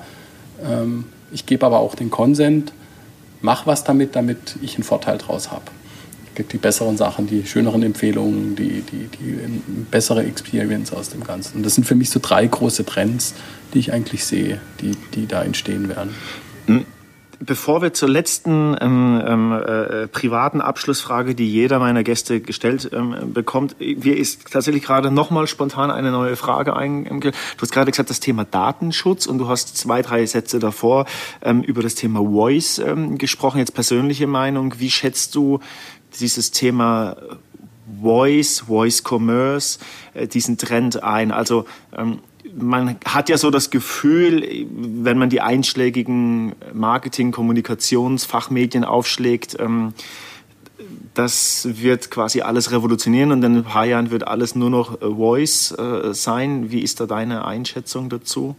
[0.62, 2.74] Ähm, ich gebe aber auch den Konsent,
[3.40, 5.64] mach was damit, damit ich einen Vorteil draus habe.
[6.28, 9.40] Es gibt die besseren Sachen, die schöneren Empfehlungen, die, die, die
[9.90, 11.56] bessere Experience aus dem Ganzen.
[11.56, 13.34] Und das sind für mich so drei große Trends,
[13.74, 16.14] die ich eigentlich sehe, die, die da entstehen werden.
[16.66, 16.86] Hm.
[17.42, 23.32] Bevor wir zur letzten ähm, ähm, äh, privaten Abschlussfrage, die jeder meiner Gäste gestellt ähm,
[23.34, 27.22] bekommt, mir ist tatsächlich gerade nochmal spontan eine neue Frage eingegangen.
[27.22, 31.06] Du hast gerade gesagt, das Thema Datenschutz und du hast zwei, drei Sätze davor
[31.42, 33.60] ähm, über das Thema Voice ähm, gesprochen.
[33.60, 35.62] Jetzt persönliche Meinung, wie schätzt du
[36.20, 37.16] dieses Thema
[38.02, 39.80] Voice, Voice Commerce,
[40.14, 41.32] äh, diesen Trend ein?
[41.32, 41.66] Also
[41.96, 42.20] ähm,
[42.62, 49.94] man hat ja so das Gefühl, wenn man die einschlägigen Marketing-, Kommunikations-, Fachmedien aufschlägt, ähm,
[51.14, 55.72] das wird quasi alles revolutionieren und in ein paar Jahren wird alles nur noch Voice
[55.72, 56.72] äh, sein.
[56.72, 58.56] Wie ist da deine Einschätzung dazu?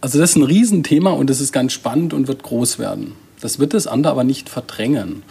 [0.00, 3.14] Also das ist ein Riesenthema und das ist ganz spannend und wird groß werden.
[3.40, 5.22] Das wird das andere aber nicht verdrängen,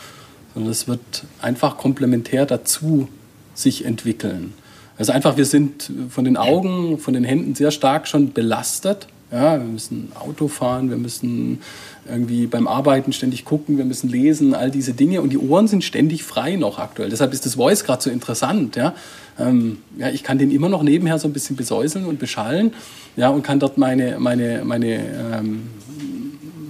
[0.54, 3.08] sondern es wird einfach komplementär dazu
[3.54, 4.54] sich entwickeln.
[5.02, 9.08] Also einfach, wir sind von den Augen, von den Händen sehr stark schon belastet.
[9.32, 11.62] Ja, wir müssen Auto fahren, wir müssen
[12.08, 15.24] irgendwie beim Arbeiten ständig gucken, wir müssen lesen, all diese Dinge.
[15.24, 17.10] Und die Ohren sind ständig frei noch aktuell.
[17.10, 18.76] Deshalb ist das Voice gerade so interessant.
[18.76, 18.93] Ja?
[19.39, 22.72] Ähm, ja, ich kann den immer noch nebenher so ein bisschen besäuseln und beschallen
[23.16, 24.99] ja, und kann dort meine, meine, meine
[25.34, 25.64] ähm,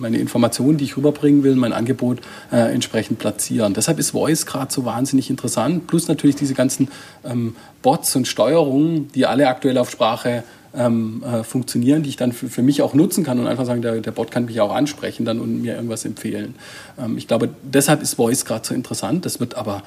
[0.02, 2.20] meine Informationen, die ich rüberbringen will, mein Angebot
[2.52, 3.74] äh, entsprechend platzieren.
[3.74, 5.88] Deshalb ist Voice gerade so wahnsinnig interessant.
[5.88, 6.89] Plus natürlich diese ganzen
[7.24, 10.43] ähm, Bots und Steuerungen, die alle aktuell auf Sprache
[10.76, 13.99] ähm, äh, funktionieren, die ich dann für, mich auch nutzen kann und einfach sagen, der,
[13.99, 16.56] der Bot kann mich auch ansprechen dann und mir irgendwas empfehlen.
[16.99, 19.26] Ähm, ich glaube, deshalb ist Voice gerade so interessant.
[19.26, 19.84] Das wird aber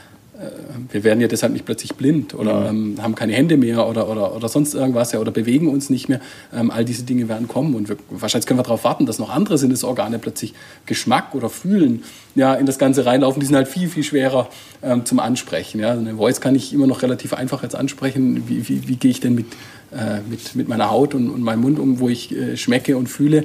[0.90, 4.34] wir werden ja deshalb nicht plötzlich blind oder ähm, haben keine Hände mehr oder, oder,
[4.34, 6.20] oder sonst irgendwas ja, oder bewegen uns nicht mehr.
[6.52, 9.30] Ähm, all diese Dinge werden kommen und wir, wahrscheinlich können wir darauf warten, dass noch
[9.30, 10.54] andere Sinnesorgane plötzlich
[10.86, 12.02] Geschmack oder Fühlen
[12.34, 13.38] ja, in das Ganze reinlaufen.
[13.38, 14.48] Die sind halt viel, viel schwerer
[14.82, 15.78] ähm, zum Ansprechen.
[15.78, 15.92] Ja.
[15.92, 18.48] Eine Voice kann ich immer noch relativ einfach jetzt ansprechen.
[18.48, 19.46] Wie, wie, wie gehe ich denn mit,
[19.92, 23.08] äh, mit, mit meiner Haut und, und meinem Mund um, wo ich äh, schmecke und
[23.08, 23.44] fühle?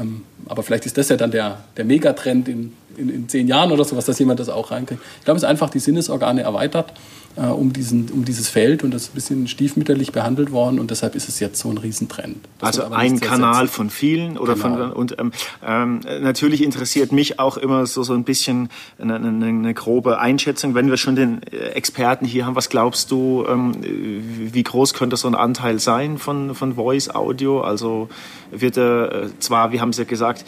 [0.00, 3.72] Ähm, aber vielleicht ist das ja dann der, der Megatrend in in, in zehn Jahren
[3.72, 5.00] oder sowas, dass jemand das auch reinkriegt.
[5.18, 6.92] Ich glaube, es ist einfach die Sinnesorgane erweitert
[7.36, 10.90] äh, um, diesen, um dieses Feld und das ist ein bisschen stiefmütterlich behandelt worden und
[10.90, 12.38] deshalb ist es jetzt so ein Riesentrend.
[12.58, 14.76] Das also ein Kanal von vielen oder genau.
[14.76, 15.32] von und ähm,
[15.64, 20.74] ähm, natürlich interessiert mich auch immer so so ein bisschen eine, eine, eine, grobe Einschätzung,
[20.74, 22.56] wenn wir schon den äh, Experten hier haben.
[22.56, 27.60] Was glaubst du, ähm, wie groß könnte so ein Anteil sein von von Voice Audio?
[27.60, 28.08] Also
[28.50, 30.44] wird er äh, zwar, wie haben Sie ja gesagt,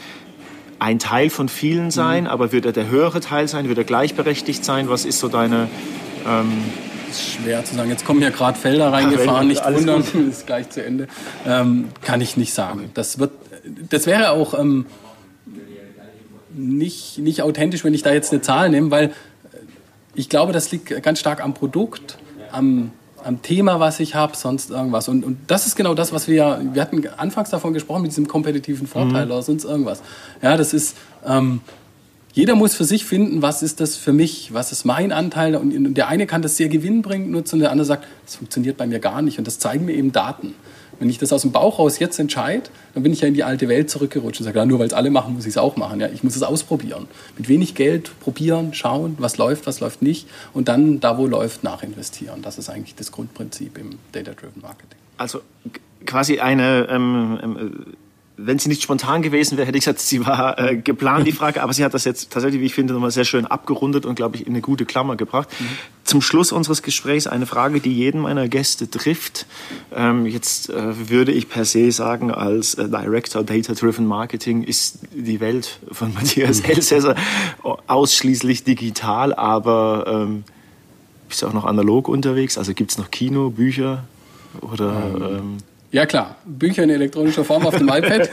[0.82, 2.30] ein Teil von vielen sein, mhm.
[2.30, 3.68] aber wird er der höhere Teil sein?
[3.68, 4.88] Wird er gleichberechtigt sein?
[4.88, 5.68] Was ist so deine...
[6.26, 6.64] Ähm
[7.08, 7.90] ist schwer zu sagen.
[7.90, 11.08] Jetzt kommen ja gerade Felder reingefahren, nicht wundern, ist gleich zu Ende.
[11.46, 12.90] Ähm, kann ich nicht sagen.
[12.94, 13.30] Das, wird,
[13.88, 14.58] das wäre auch...
[14.58, 14.86] Ähm,
[16.54, 19.14] nicht, nicht authentisch, wenn ich da jetzt eine Zahl nehme, weil
[20.14, 22.18] ich glaube, das liegt ganz stark am Produkt,
[22.50, 22.90] am,
[23.24, 25.08] am Thema, was ich habe, sonst irgendwas.
[25.08, 28.28] Und, und das ist genau das, was wir, wir hatten anfangs davon gesprochen, mit diesem
[28.28, 29.32] kompetitiven Vorteil mhm.
[29.32, 30.02] oder sonst irgendwas.
[30.42, 30.96] Ja, das ist,
[31.26, 31.60] ähm,
[32.32, 35.54] jeder muss für sich finden, was ist das für mich, was ist mein Anteil.
[35.56, 38.86] Und der eine kann das sehr gewinnbringend nutzen und der andere sagt, das funktioniert bei
[38.86, 39.38] mir gar nicht.
[39.38, 40.54] Und das zeigen mir eben Daten.
[40.98, 43.44] Wenn ich das aus dem Bauch raus jetzt entscheide, dann bin ich ja in die
[43.44, 45.76] alte Welt zurückgerutscht und sage, ja, nur weil es alle machen, muss ich es auch
[45.76, 46.00] machen.
[46.00, 47.08] Ja, ich muss es ausprobieren.
[47.36, 51.64] Mit wenig Geld probieren, schauen, was läuft, was läuft nicht und dann da, wo läuft,
[51.64, 52.42] nachinvestieren.
[52.42, 54.98] Das ist eigentlich das Grundprinzip im Data-Driven Marketing.
[55.16, 55.40] Also
[56.06, 57.84] quasi eine ähm, ähm
[58.36, 61.62] wenn sie nicht spontan gewesen wäre, hätte ich gesagt, sie war äh, geplant, die Frage.
[61.62, 64.36] Aber sie hat das jetzt tatsächlich, wie ich finde, nochmal sehr schön abgerundet und, glaube
[64.36, 65.48] ich, in eine gute Klammer gebracht.
[65.58, 65.64] Mhm.
[66.04, 69.46] Zum Schluss unseres Gesprächs eine Frage, die jeden meiner Gäste trifft.
[69.94, 75.00] Ähm, jetzt äh, würde ich per se sagen, als äh, Director Data Driven Marketing ist
[75.14, 76.70] die Welt von Matthias mhm.
[76.70, 77.16] Elsässer
[77.62, 80.44] ausschließlich digital, aber ähm,
[81.28, 82.56] bist du auch noch analog unterwegs?
[82.56, 84.04] Also gibt es noch Kino, Bücher
[84.60, 85.12] oder...
[85.16, 85.58] Ähm, ähm
[85.92, 88.30] ja klar, Bücher in elektronischer Form auf dem iPad.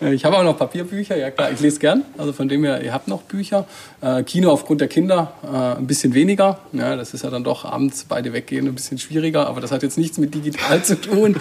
[0.12, 2.02] ich habe auch noch Papierbücher, ja klar, ich lese gern.
[2.16, 3.66] Also von dem her, ihr habt noch Bücher.
[4.00, 6.58] Äh, Kino aufgrund der Kinder äh, ein bisschen weniger.
[6.72, 9.82] Ja, das ist ja dann doch abends beide weggehen ein bisschen schwieriger, aber das hat
[9.82, 11.36] jetzt nichts mit digital zu tun.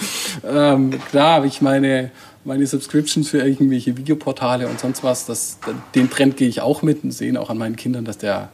[0.46, 2.12] Ähm, klar habe ich meine,
[2.44, 5.26] meine Subscriptions für irgendwelche Videoportale und sonst was.
[5.26, 5.60] Das,
[5.96, 8.50] den Trend gehe ich auch mit und sehen auch an meinen Kindern, dass der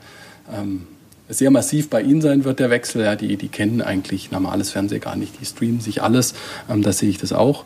[0.54, 0.88] ähm,
[1.34, 3.04] sehr massiv bei Ihnen sein wird, der Wechsel.
[3.04, 6.34] Ja, die, die kennen eigentlich normales Fernsehen gar nicht, die streamen sich alles.
[6.70, 7.66] Ähm, da sehe ich das auch.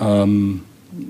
[0.00, 0.62] Ähm,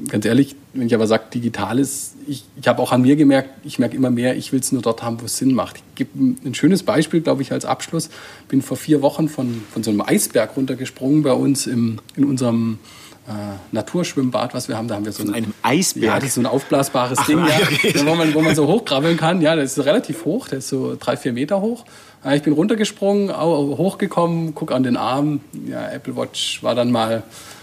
[0.08, 3.50] ganz ehrlich, wenn ich aber sage, digital ist, ich, ich habe auch an mir gemerkt,
[3.64, 5.76] ich merke immer mehr, ich will es nur dort haben, wo es Sinn macht.
[5.76, 6.10] Ich gebe
[6.44, 8.10] ein schönes Beispiel, glaube ich, als Abschluss.
[8.48, 12.78] Bin vor vier Wochen von, von so einem Eisberg runtergesprungen bei uns im, in unserem
[13.26, 13.32] äh,
[13.72, 14.88] Naturschwimmbad, was wir haben.
[14.88, 16.04] Da haben wir so ein, einem Eisberg.
[16.04, 17.94] Ja, das ist so ein aufblasbares Ach, Ding, ja, okay.
[18.04, 19.40] wo, man, wo man so hochkrabbeln kann.
[19.40, 21.84] Ja, das ist relativ hoch, der ist so drei, vier Meter hoch.
[22.32, 25.40] Ich bin runtergesprungen, hochgekommen, guck an den Arm.
[25.66, 27.22] Ja, Apple Watch war dann mal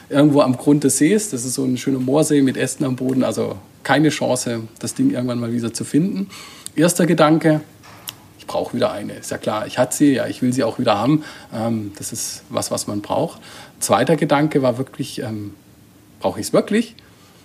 [0.09, 1.31] irgendwo am Grund des Sees.
[1.31, 3.23] Das ist so ein schöner Moorsee mit Ästen am Boden.
[3.23, 6.29] Also keine Chance, das Ding irgendwann mal wieder zu finden.
[6.75, 7.61] Erster Gedanke,
[8.41, 9.13] ich brauche wieder eine.
[9.13, 11.23] Ist ja klar, ich hatte sie, ja, ich will sie auch wieder haben.
[11.53, 13.39] Ähm, das ist was, was man braucht.
[13.79, 15.53] Zweiter Gedanke war wirklich, ähm,
[16.19, 16.95] brauche ich es wirklich?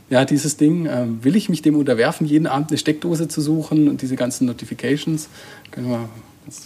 [0.09, 3.89] Ja, dieses Ding, ähm, will ich mich dem unterwerfen, jeden Abend eine Steckdose zu suchen
[3.89, 5.29] und diese ganzen Notifications?
[5.71, 6.09] Können wir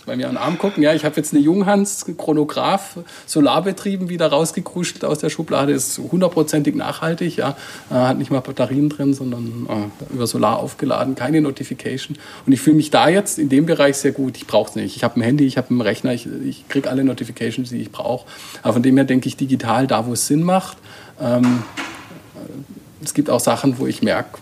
[0.06, 0.82] bei mir an den Arm gucken.
[0.82, 5.72] Ja, ich habe jetzt eine Junghans Chronograph Solarbetrieben wieder rausgekruschelt aus der Schublade.
[5.72, 7.36] Ist hundertprozentig nachhaltig.
[7.36, 7.56] Ja,
[7.90, 11.14] äh, hat nicht mal Batterien drin, sondern äh, über Solar aufgeladen.
[11.14, 12.18] Keine Notification.
[12.46, 14.36] Und ich fühle mich da jetzt in dem Bereich sehr gut.
[14.36, 14.96] Ich brauche es nicht.
[14.96, 17.90] Ich habe ein Handy, ich habe einen Rechner, ich, ich kriege alle Notifications, die ich
[17.90, 18.26] brauche.
[18.62, 20.78] Aber von dem her denke ich digital da, wo es Sinn macht.
[21.20, 21.62] Ähm,
[23.02, 24.38] es gibt auch Sachen, wo ich merke,